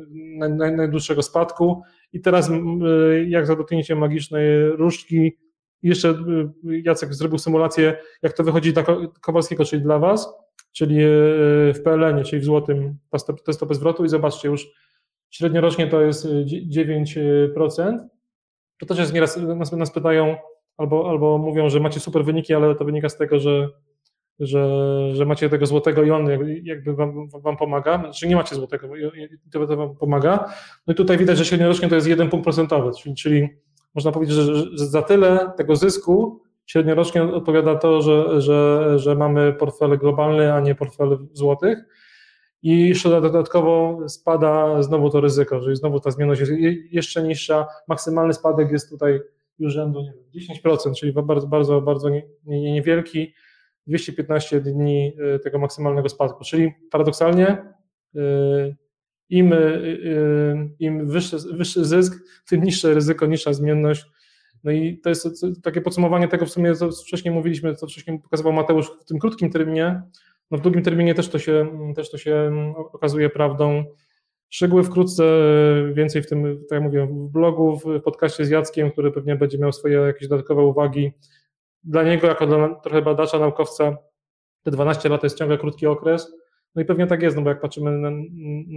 najdłuższego 0.77 1.21
spadku 1.21 1.81
i 2.13 2.21
teraz 2.21 2.49
y, 2.49 3.25
jak 3.29 3.47
za 3.47 3.55
dotknięciem 3.55 3.97
magicznej 3.97 4.69
różdżki 4.69 5.37
jeszcze 5.83 6.15
Jacek 6.63 7.13
zrobił 7.13 7.37
symulację, 7.37 7.97
jak 8.21 8.33
to 8.33 8.43
wychodzi 8.43 8.73
dla 8.73 8.83
Kowalskiego, 9.21 9.65
czyli 9.65 9.81
dla 9.81 9.99
Was, 9.99 10.33
czyli 10.71 10.95
w 11.73 11.79
PLN, 11.83 12.23
czyli 12.23 12.41
w 12.41 12.45
złotym 12.45 12.97
te 13.45 13.53
stopy 13.53 13.75
zwrotu 13.75 14.05
i 14.05 14.09
zobaczcie 14.09 14.49
już 14.49 14.67
średniorocznie 15.29 15.87
to 15.87 16.01
jest 16.01 16.27
9%. 16.75 17.97
To 18.77 18.85
też 18.85 18.99
jest 18.99 19.13
nieraz, 19.13 19.37
nas, 19.37 19.71
nas 19.71 19.91
pytają 19.91 20.35
albo, 20.77 21.09
albo 21.09 21.37
mówią, 21.37 21.69
że 21.69 21.79
macie 21.79 21.99
super 21.99 22.25
wyniki, 22.25 22.53
ale 22.53 22.75
to 22.75 22.85
wynika 22.85 23.09
z 23.09 23.17
tego, 23.17 23.39
że 23.39 23.69
że, 24.39 24.69
że 25.15 25.25
macie 25.25 25.49
tego 25.49 25.65
złotego 25.65 26.03
i 26.03 26.11
on 26.11 26.27
jakby 26.63 26.95
wam, 26.95 27.29
wam 27.29 27.57
pomaga, 27.57 27.97
czy 27.97 28.03
znaczy 28.03 28.27
nie 28.27 28.35
macie 28.35 28.55
złotego 28.55 28.95
i 28.95 29.27
to, 29.51 29.67
to 29.67 29.77
wam 29.77 29.95
pomaga. 29.95 30.53
No 30.87 30.93
i 30.93 30.95
tutaj 30.95 31.17
widać, 31.17 31.37
że 31.37 31.45
średniorocznie 31.45 31.89
to 31.89 31.95
jest 31.95 32.07
jeden 32.07 32.29
punkt 32.29 32.43
procentowy, 32.43 32.91
czyli, 33.01 33.15
czyli 33.15 33.49
można 33.95 34.11
powiedzieć, 34.11 34.35
że, 34.35 34.55
że 34.55 34.85
za 34.85 35.01
tyle 35.01 35.51
tego 35.57 35.75
zysku 35.75 36.41
średniorocznie 36.65 37.23
odpowiada 37.23 37.75
to, 37.75 38.01
że, 38.01 38.41
że, 38.41 38.99
że 38.99 39.15
mamy 39.15 39.53
portfel 39.53 39.97
globalny, 39.97 40.53
a 40.53 40.59
nie 40.59 40.75
portfel 40.75 41.17
złotych. 41.33 41.79
I 42.63 42.89
jeszcze 42.89 43.21
dodatkowo 43.21 43.99
spada 44.09 44.83
znowu 44.83 45.09
to 45.09 45.21
ryzyko, 45.21 45.61
czyli 45.61 45.75
znowu 45.75 45.99
ta 45.99 46.11
zmienność 46.11 46.41
jest 46.41 46.51
jeszcze 46.91 47.23
niższa. 47.23 47.67
Maksymalny 47.87 48.33
spadek 48.33 48.71
jest 48.71 48.89
tutaj 48.89 49.19
już 49.59 49.73
rzędu 49.73 50.01
nie 50.01 50.13
wiem, 50.13 50.55
10%, 50.75 50.93
czyli 50.93 51.13
bardzo, 51.13 51.47
bardzo, 51.47 51.81
bardzo 51.81 52.09
niewielki. 52.45 53.33
215 53.87 54.61
dni 54.61 55.13
y, 55.35 55.39
tego 55.39 55.59
maksymalnego 55.59 56.09
spadku. 56.09 56.43
Czyli 56.43 56.73
paradoksalnie 56.91 57.57
y, 58.15 58.75
im, 59.29 59.53
y, 59.53 60.69
im 60.79 61.07
wyższy, 61.07 61.37
wyższy 61.53 61.85
zysk, 61.85 62.23
tym 62.49 62.63
niższe 62.63 62.93
ryzyko, 62.93 63.25
niższa 63.25 63.53
zmienność. 63.53 64.05
No 64.63 64.71
i 64.71 64.97
to 64.97 65.09
jest 65.09 65.45
takie 65.63 65.81
podsumowanie 65.81 66.27
tego, 66.27 66.45
w 66.45 66.49
sumie 66.49 66.75
co 66.75 66.91
wcześniej 66.91 67.33
mówiliśmy, 67.33 67.75
co 67.75 67.87
wcześniej 67.87 68.19
pokazywał 68.19 68.53
Mateusz 68.53 68.91
w 69.01 69.05
tym 69.05 69.19
krótkim 69.19 69.49
terminie. 69.49 70.01
No 70.51 70.57
w 70.57 70.61
długim 70.61 70.81
terminie 70.81 71.15
też 71.15 71.29
to 71.29 71.39
się, 71.39 71.67
też 71.95 72.11
to 72.11 72.17
się 72.17 72.51
okazuje 72.93 73.29
prawdą. 73.29 73.85
Szczegóły 74.49 74.83
wkrótce, 74.83 75.23
więcej 75.93 76.21
w 76.21 76.27
tym, 76.27 76.43
tak 76.43 76.71
jak 76.71 76.83
mówiłem, 76.83 77.27
w 77.27 77.31
blogu, 77.31 77.79
w 77.79 78.01
podcaście 78.01 78.45
z 78.45 78.49
Jackiem, 78.49 78.91
który 78.91 79.11
pewnie 79.11 79.35
będzie 79.35 79.57
miał 79.57 79.71
swoje 79.71 79.97
jakieś 79.97 80.27
dodatkowe 80.27 80.61
uwagi 80.61 81.11
dla 81.83 82.03
niego, 82.03 82.27
jako 82.27 82.47
dla 82.47 82.75
trochę 82.75 83.01
badacza, 83.01 83.39
naukowca, 83.39 83.97
te 84.63 84.71
12 84.71 85.09
lat 85.09 85.21
to 85.21 85.25
jest 85.25 85.37
ciągle 85.37 85.57
krótki 85.57 85.87
okres. 85.87 86.35
No 86.75 86.81
i 86.81 86.85
pewnie 86.85 87.07
tak 87.07 87.21
jest, 87.21 87.37
no 87.37 87.41
bo 87.41 87.49
jak 87.49 87.61
patrzymy 87.61 87.91
na, 87.91 88.11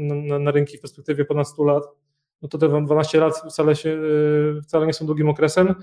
na, 0.04 0.38
na 0.38 0.50
rynki 0.50 0.78
w 0.78 0.80
perspektywie 0.80 1.24
ponad 1.24 1.48
100 1.48 1.64
lat, 1.64 1.84
no 2.42 2.48
to 2.48 2.58
te 2.58 2.82
12 2.82 3.20
lat 3.20 3.36
wcale, 3.36 3.76
się, 3.76 3.90
y, 3.90 4.62
wcale 4.62 4.86
nie 4.86 4.92
są 4.92 5.06
długim 5.06 5.28
okresem, 5.28 5.74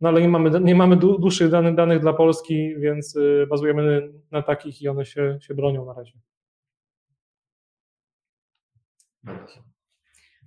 no 0.00 0.08
ale 0.08 0.20
nie 0.20 0.28
mamy, 0.28 0.60
nie 0.60 0.74
mamy 0.74 0.96
dłuższych 0.96 1.50
danych, 1.50 1.74
danych 1.74 2.00
dla 2.00 2.12
Polski, 2.12 2.76
więc 2.78 3.16
y, 3.16 3.46
bazujemy 3.50 4.12
na 4.30 4.42
takich 4.42 4.82
i 4.82 4.88
one 4.88 5.04
się, 5.06 5.38
się 5.40 5.54
bronią 5.54 5.84
na 5.84 5.92
razie. 5.92 6.18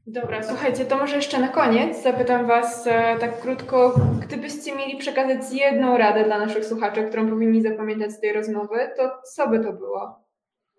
Dobra, 0.08 0.44
słuchajcie, 0.44 0.86
to 0.86 0.98
może 0.98 1.16
jeszcze 1.16 1.40
na 1.40 1.48
koniec 1.48 2.04
zapytam 2.04 2.48
Was 2.48 2.88
e, 2.88 3.18
tak 3.20 3.42
krótko, 3.42 3.96
gdybyście 4.22 4.76
mieli 4.76 4.98
przekazać 4.98 5.54
jedną 5.54 5.98
radę 5.98 6.24
dla 6.24 6.40
naszych 6.40 6.66
słuchaczy, 6.66 7.04
którą 7.04 7.30
powinni 7.30 7.62
zapamiętać 7.62 8.12
z 8.12 8.20
tej 8.20 8.34
rozmowy, 8.34 8.76
to 8.98 9.12
co 9.36 9.50
by 9.50 9.60
to 9.60 9.74
było? 9.74 10.26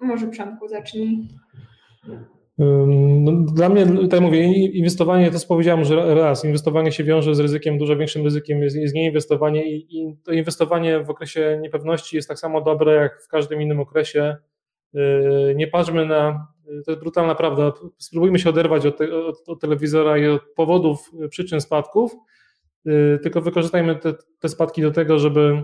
Może 0.01 0.27
Przemku 0.27 0.69
zacznij. 0.69 1.29
No, 2.59 3.33
dla 3.33 3.69
mnie, 3.69 3.87
tak 4.11 4.21
mówię, 4.21 4.45
inwestowanie, 4.55 5.31
to 5.31 5.39
powiedziałem, 5.49 5.85
że 5.85 6.15
raz, 6.15 6.45
inwestowanie 6.45 6.93
się 6.93 7.05
wiąże 7.05 7.35
z 7.35 7.41
ryzykiem, 7.41 7.79
dużo 7.79 7.97
większym 7.97 8.25
ryzykiem 8.25 8.63
jest, 8.63 8.77
jest 8.77 8.95
nieinwestowanie 8.95 9.71
i, 9.71 9.99
i 9.99 10.17
to 10.25 10.33
inwestowanie 10.33 11.01
w 11.01 11.11
okresie 11.11 11.59
niepewności 11.63 12.17
jest 12.17 12.29
tak 12.29 12.39
samo 12.39 12.61
dobre 12.61 12.95
jak 12.95 13.23
w 13.23 13.29
każdym 13.29 13.63
innym 13.63 13.81
okresie. 13.81 14.37
Yy, 14.93 15.55
nie 15.57 15.67
patrzmy 15.67 16.07
na 16.07 16.47
to 16.85 16.91
jest 16.91 17.01
brutalna 17.01 17.35
prawda. 17.35 17.73
Spróbujmy 17.99 18.39
się 18.39 18.51
oderwać 18.51 18.87
od, 18.87 18.97
te, 18.97 19.27
od, 19.27 19.49
od 19.49 19.61
telewizora 19.61 20.19
i 20.19 20.27
od 20.27 20.43
powodów, 20.43 21.11
przyczyn 21.31 21.61
spadków, 21.61 22.17
tylko 23.23 23.41
wykorzystajmy 23.41 23.97
te, 23.97 24.15
te 24.39 24.49
spadki 24.49 24.83
do 24.83 24.91
tego, 24.91 25.19
żeby 25.19 25.63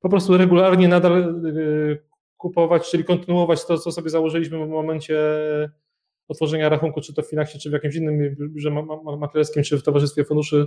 po 0.00 0.08
prostu 0.08 0.36
regularnie 0.36 0.88
nadal 0.88 1.42
kupować, 2.36 2.90
czyli 2.90 3.04
kontynuować 3.04 3.66
to, 3.66 3.78
co 3.78 3.92
sobie 3.92 4.10
założyliśmy 4.10 4.66
w 4.66 4.68
momencie 4.68 5.18
otworzenia 6.28 6.68
rachunku, 6.68 7.00
czy 7.00 7.14
to 7.14 7.22
w 7.22 7.30
Finaxie, 7.30 7.60
czy 7.60 7.70
w 7.70 7.72
jakimś 7.72 7.94
innym 7.94 8.36
biurze 8.38 8.70
maklerskim, 9.18 9.62
czy 9.62 9.78
w 9.78 9.82
Towarzystwie 9.82 10.24
Funduszy 10.24 10.66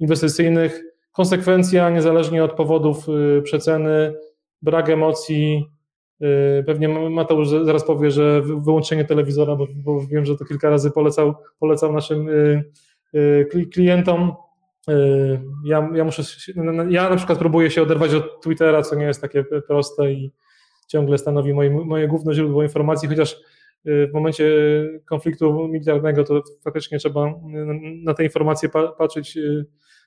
Inwestycyjnych. 0.00 0.82
Konsekwencja, 1.12 1.90
niezależnie 1.90 2.44
od 2.44 2.52
powodów 2.52 3.06
przeceny, 3.42 4.14
brak 4.62 4.90
emocji. 4.90 5.64
Y, 6.22 6.64
pewnie 6.66 6.88
Mateusz 6.88 7.48
zaraz 7.48 7.84
powie, 7.84 8.10
że 8.10 8.42
wyłączenie 8.42 9.04
telewizora, 9.04 9.56
bo, 9.56 9.66
bo 9.74 10.06
wiem, 10.06 10.24
że 10.24 10.36
to 10.36 10.44
kilka 10.44 10.70
razy 10.70 10.90
polecał, 10.90 11.34
polecał 11.58 11.92
naszym 11.92 12.28
y, 12.28 13.66
klientom. 13.72 14.32
Ja, 15.64 15.90
ja 15.94 16.04
muszę, 16.04 16.22
ja 16.88 17.10
na 17.10 17.16
przykład 17.16 17.38
próbuję 17.38 17.70
się 17.70 17.82
oderwać 17.82 18.14
od 18.14 18.42
Twittera, 18.42 18.82
co 18.82 18.96
nie 18.96 19.04
jest 19.04 19.20
takie 19.20 19.44
proste 19.44 20.12
i 20.12 20.32
ciągle 20.88 21.18
stanowi 21.18 21.54
moje, 21.54 21.70
moje 21.70 22.08
główne 22.08 22.34
źródło 22.34 22.62
informacji, 22.62 23.08
chociaż 23.08 23.32
y, 23.86 24.08
w 24.10 24.14
momencie 24.14 24.44
konfliktu 25.06 25.68
militarnego 25.68 26.24
to 26.24 26.42
faktycznie 26.64 26.98
trzeba 26.98 27.34
na 28.04 28.14
te 28.14 28.24
informacje 28.24 28.68
patrzeć 28.98 29.36
y, 29.36 29.66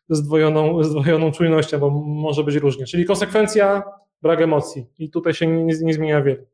zdwojoną, 0.10 0.84
zdwojoną 0.84 1.32
czujnością, 1.32 1.80
bo 1.80 1.90
może 2.06 2.44
być 2.44 2.56
różnie. 2.56 2.86
Czyli 2.86 3.06
konsekwencja, 3.06 3.84
brak 4.22 4.42
emocji 4.42 4.88
i 5.00 5.10
tutaj 5.10 5.34
się 5.34 5.48
nie, 5.48 5.64
nie 5.64 5.94
zmienia 5.94 6.22
wiele. 6.22 6.46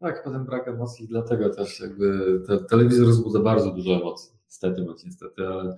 Tak, 0.00 0.24
potem 0.24 0.44
brak 0.44 0.68
emocji, 0.68 1.08
dlatego 1.08 1.50
też 1.50 1.80
jakby 1.80 2.40
te, 2.46 2.64
telewizor 2.64 3.08
wzbudza 3.08 3.40
bardzo 3.40 3.70
dużo 3.70 3.94
emocji, 3.94 4.32
niestety 4.44 4.82
bądź 4.82 5.04
niestety, 5.04 5.46
ale 5.46 5.76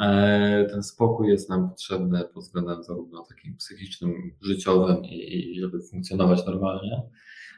E, 0.00 0.66
ten 0.70 0.82
spokój 0.82 1.28
jest 1.28 1.48
nam 1.48 1.68
potrzebny 1.68 2.24
pod 2.34 2.42
względem 2.42 2.82
zarówno 2.82 3.24
takim 3.28 3.56
psychicznym, 3.56 4.12
życiowym 4.40 5.04
i, 5.04 5.52
i 5.52 5.60
żeby 5.60 5.82
funkcjonować 5.82 6.46
normalnie, 6.46 7.02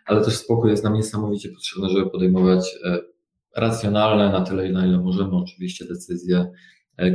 ale 0.06 0.24
też 0.24 0.36
spokój 0.36 0.70
jest 0.70 0.84
nam 0.84 0.94
niesamowicie 0.94 1.48
potrzebny, 1.48 1.88
żeby 1.90 2.10
podejmować 2.10 2.78
e, 2.84 2.98
racjonalne 3.56 4.30
na 4.30 4.40
tyle, 4.40 4.72
na 4.72 4.86
ile 4.86 4.98
możemy 4.98 5.36
oczywiście 5.36 5.84
decyzje, 5.84 6.50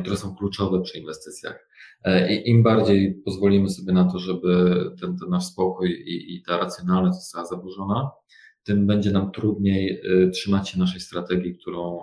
które 0.01 0.17
są 0.17 0.35
kluczowe 0.35 0.81
przy 0.81 0.97
inwestycjach. 0.97 1.67
I 2.29 2.49
im 2.49 2.63
bardziej 2.63 3.21
pozwolimy 3.25 3.69
sobie 3.69 3.93
na 3.93 4.11
to, 4.11 4.19
żeby 4.19 4.75
ten, 5.01 5.17
ten 5.17 5.29
nasz 5.29 5.45
spokój 5.45 5.89
i, 5.91 6.35
i 6.35 6.43
ta 6.43 6.57
racjonalność 6.57 7.17
została 7.17 7.45
zaburzona, 7.45 8.11
tym 8.63 8.87
będzie 8.87 9.11
nam 9.11 9.31
trudniej 9.31 10.01
trzymać 10.33 10.69
się 10.69 10.79
naszej 10.79 10.99
strategii, 10.99 11.57
którą 11.57 11.99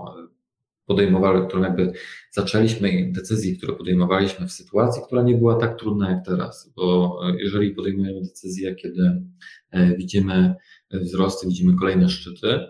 podejmowali, 0.90 1.46
którą 1.46 1.62
jakby 1.62 1.92
zaczęliśmy 2.30 3.12
decyzji, 3.12 3.56
które 3.56 3.72
podejmowaliśmy 3.72 4.46
w 4.46 4.52
sytuacji, 4.52 5.02
która 5.06 5.22
nie 5.22 5.36
była 5.36 5.60
tak 5.60 5.78
trudna 5.78 6.10
jak 6.10 6.24
teraz, 6.24 6.72
bo 6.76 7.16
e, 7.28 7.36
jeżeli 7.38 7.70
podejmujemy 7.70 8.20
decyzje, 8.20 8.74
kiedy 8.74 9.22
e, 9.70 9.96
widzimy 9.96 10.54
wzrosty, 10.92 11.46
widzimy 11.46 11.76
kolejne 11.76 12.08
szczyty 12.08 12.60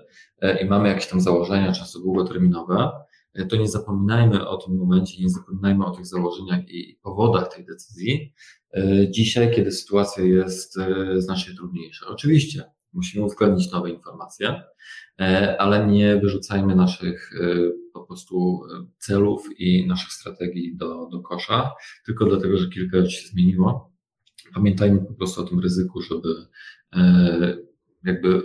e, 0.40 0.62
i 0.62 0.68
mamy 0.68 0.88
jakieś 0.88 1.06
tam 1.06 1.20
założenia, 1.20 1.72
często 1.72 2.00
długoterminowe, 2.00 2.90
to 3.48 3.56
nie 3.56 3.68
zapominajmy 3.68 4.48
o 4.48 4.56
tym 4.56 4.76
momencie, 4.76 5.22
nie 5.22 5.30
zapominajmy 5.30 5.86
o 5.86 5.90
tych 5.90 6.06
założeniach 6.06 6.68
i 6.68 6.98
powodach 7.02 7.54
tej 7.54 7.64
decyzji 7.64 8.34
dzisiaj, 9.10 9.54
kiedy 9.54 9.72
sytuacja 9.72 10.24
jest 10.24 10.78
znacznie 11.16 11.54
trudniejsza. 11.54 12.06
Oczywiście 12.08 12.64
musimy 12.92 13.24
uwzględnić 13.24 13.72
nowe 13.72 13.90
informacje, 13.90 14.62
ale 15.58 15.86
nie 15.86 16.16
wyrzucajmy 16.16 16.74
naszych 16.74 17.30
po 17.92 18.06
prostu 18.06 18.62
e, 18.64 18.86
celów 18.98 19.48
i 19.58 19.86
naszych 19.86 20.12
strategii 20.12 20.76
do, 20.76 21.08
do 21.12 21.20
kosza, 21.20 21.70
tylko 22.06 22.24
dlatego, 22.24 22.58
że 22.58 22.68
kilka 22.68 22.96
rzeczy 22.96 23.22
się 23.22 23.28
zmieniło. 23.28 23.92
Pamiętajmy 24.54 25.00
po 25.00 25.14
prostu 25.14 25.42
o 25.42 25.44
tym 25.44 25.60
ryzyku, 25.60 26.02
żeby 26.02 26.28
e, 26.92 27.56
jakby 28.04 28.42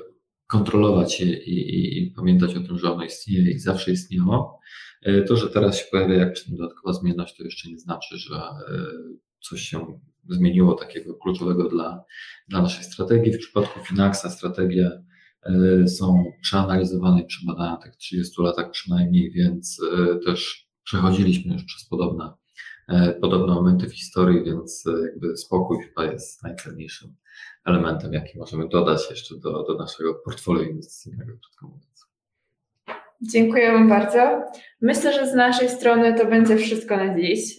kontrolować 0.48 1.20
je 1.20 1.44
i, 1.44 1.52
i, 1.52 2.04
i, 2.04 2.12
pamiętać 2.12 2.56
o 2.56 2.60
tym, 2.60 2.78
że 2.78 2.92
ono 2.92 3.04
istnieje 3.04 3.52
i 3.52 3.60
zawsze 3.60 3.92
istniało. 3.92 4.60
E, 5.02 5.22
to, 5.22 5.36
że 5.36 5.50
teraz 5.50 5.78
się 5.78 5.86
pojawia 5.92 6.16
jakaś 6.16 6.50
dodatkowa 6.50 6.94
zmienność, 6.94 7.38
to 7.38 7.44
jeszcze 7.44 7.70
nie 7.70 7.80
znaczy, 7.80 8.18
że 8.18 8.42
coś 9.42 9.62
się 9.62 10.00
zmieniło 10.30 10.74
takiego 10.74 11.16
kluczowego 11.16 11.70
dla, 11.70 12.04
dla 12.48 12.62
naszej 12.62 12.84
strategii. 12.84 13.34
W 13.34 13.40
przypadku 13.40 13.80
Finaxa 13.80 14.30
strategia 14.30 14.92
E, 15.46 15.88
są 15.88 16.32
przeanalizowane 16.42 17.22
i 17.22 17.26
przebadane 17.26 17.78
w 17.78 17.84
tych 17.84 17.96
30 17.96 18.42
latach 18.42 18.72
przynajmniej, 18.72 19.32
więc 19.32 19.82
e, 19.94 20.20
też 20.26 20.68
przechodziliśmy 20.84 21.54
już 21.54 21.64
przez 21.64 21.86
podobne, 21.86 22.26
e, 22.26 22.34
podobne 23.22 23.54
momenty 23.54 23.88
w 23.88 23.94
historii, 23.94 24.44
więc 24.44 24.86
jakby 25.06 25.38
spokój 25.38 25.78
chyba 25.84 26.12
jest 26.12 26.44
najcenniejszym 26.44 27.16
elementem, 27.66 28.14
jaki 28.14 28.38
możemy 28.38 28.68
dodać 28.68 29.10
jeszcze 29.10 29.36
do, 29.36 29.64
do 29.64 29.78
naszego 29.78 30.14
portfolio 30.14 30.64
inwestycyjnego, 30.64 31.32
krótko 31.42 31.68
mówiąc. 31.68 32.06
Bardzo. 33.90 34.44
Myślę, 34.82 35.14
że 35.14 35.28
z 35.28 35.34
naszej 35.34 35.70
strony 35.70 36.14
to 36.14 36.26
będzie 36.26 36.58
wszystko 36.58 36.98
na 36.98 37.16
dziś. 37.20 37.58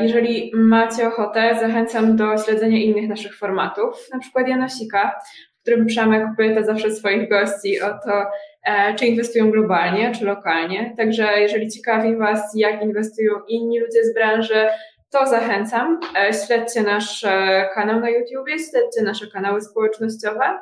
Jeżeli 0.00 0.50
macie 0.54 1.08
ochotę, 1.08 1.56
zachęcam 1.60 2.16
do 2.16 2.38
śledzenia 2.38 2.78
innych 2.78 3.08
naszych 3.08 3.38
formatów, 3.38 4.08
na 4.12 4.18
przykład 4.18 4.48
Janosika, 4.48 5.12
którym 5.66 5.86
Przemek 5.86 6.26
pyta 6.36 6.62
zawsze 6.62 6.90
swoich 6.90 7.28
gości 7.28 7.80
o 7.80 7.88
to, 7.88 8.12
e, 8.12 8.26
czy 8.98 9.06
inwestują 9.06 9.50
globalnie, 9.50 10.12
czy 10.18 10.24
lokalnie. 10.24 10.94
Także 10.96 11.40
jeżeli 11.40 11.70
ciekawi 11.70 12.16
Was, 12.16 12.52
jak 12.54 12.82
inwestują 12.82 13.32
inni 13.48 13.80
ludzie 13.80 14.04
z 14.04 14.14
branży, 14.14 14.66
to 15.10 15.26
zachęcam. 15.26 16.00
E, 16.18 16.32
śledźcie 16.32 16.82
nasz 16.82 17.24
e, 17.24 17.68
kanał 17.74 18.00
na 18.00 18.10
YouTube, 18.10 18.48
śledźcie 18.48 19.02
nasze 19.02 19.26
kanały 19.26 19.60
społecznościowe. 19.60 20.58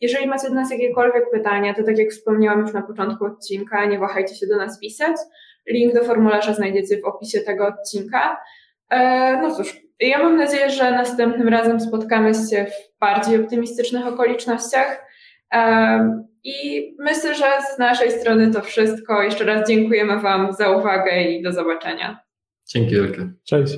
Jeżeli 0.00 0.26
macie 0.26 0.48
do 0.48 0.54
nas 0.54 0.70
jakiekolwiek 0.70 1.30
pytania, 1.30 1.74
to 1.74 1.82
tak 1.82 1.98
jak 1.98 2.10
wspomniałam 2.10 2.60
już 2.60 2.72
na 2.72 2.82
początku 2.82 3.24
odcinka, 3.24 3.84
nie 3.84 3.98
wahajcie 3.98 4.34
się 4.34 4.46
do 4.46 4.56
nas 4.56 4.80
pisać. 4.80 5.16
Link 5.68 5.94
do 5.94 6.04
formularza 6.04 6.54
znajdziecie 6.54 7.00
w 7.00 7.04
opisie 7.04 7.40
tego 7.40 7.66
odcinka. 7.66 8.40
No 9.42 9.54
cóż, 9.54 9.76
ja 10.00 10.18
mam 10.18 10.36
nadzieję, 10.36 10.70
że 10.70 10.90
następnym 10.90 11.48
razem 11.48 11.80
spotkamy 11.80 12.34
się 12.34 12.64
w 12.64 13.00
bardziej 13.00 13.40
optymistycznych 13.40 14.06
okolicznościach. 14.06 15.06
I 16.46 16.94
myślę, 16.98 17.34
że 17.34 17.44
z 17.74 17.78
naszej 17.78 18.10
strony 18.10 18.50
to 18.50 18.60
wszystko. 18.60 19.22
Jeszcze 19.22 19.44
raz 19.44 19.68
dziękujemy 19.68 20.20
Wam 20.20 20.52
za 20.52 20.70
uwagę 20.70 21.22
i 21.22 21.42
do 21.42 21.52
zobaczenia. 21.52 22.20
Dzięki 22.66 22.94
wielkie. 22.94 23.32
Cześć. 23.44 23.74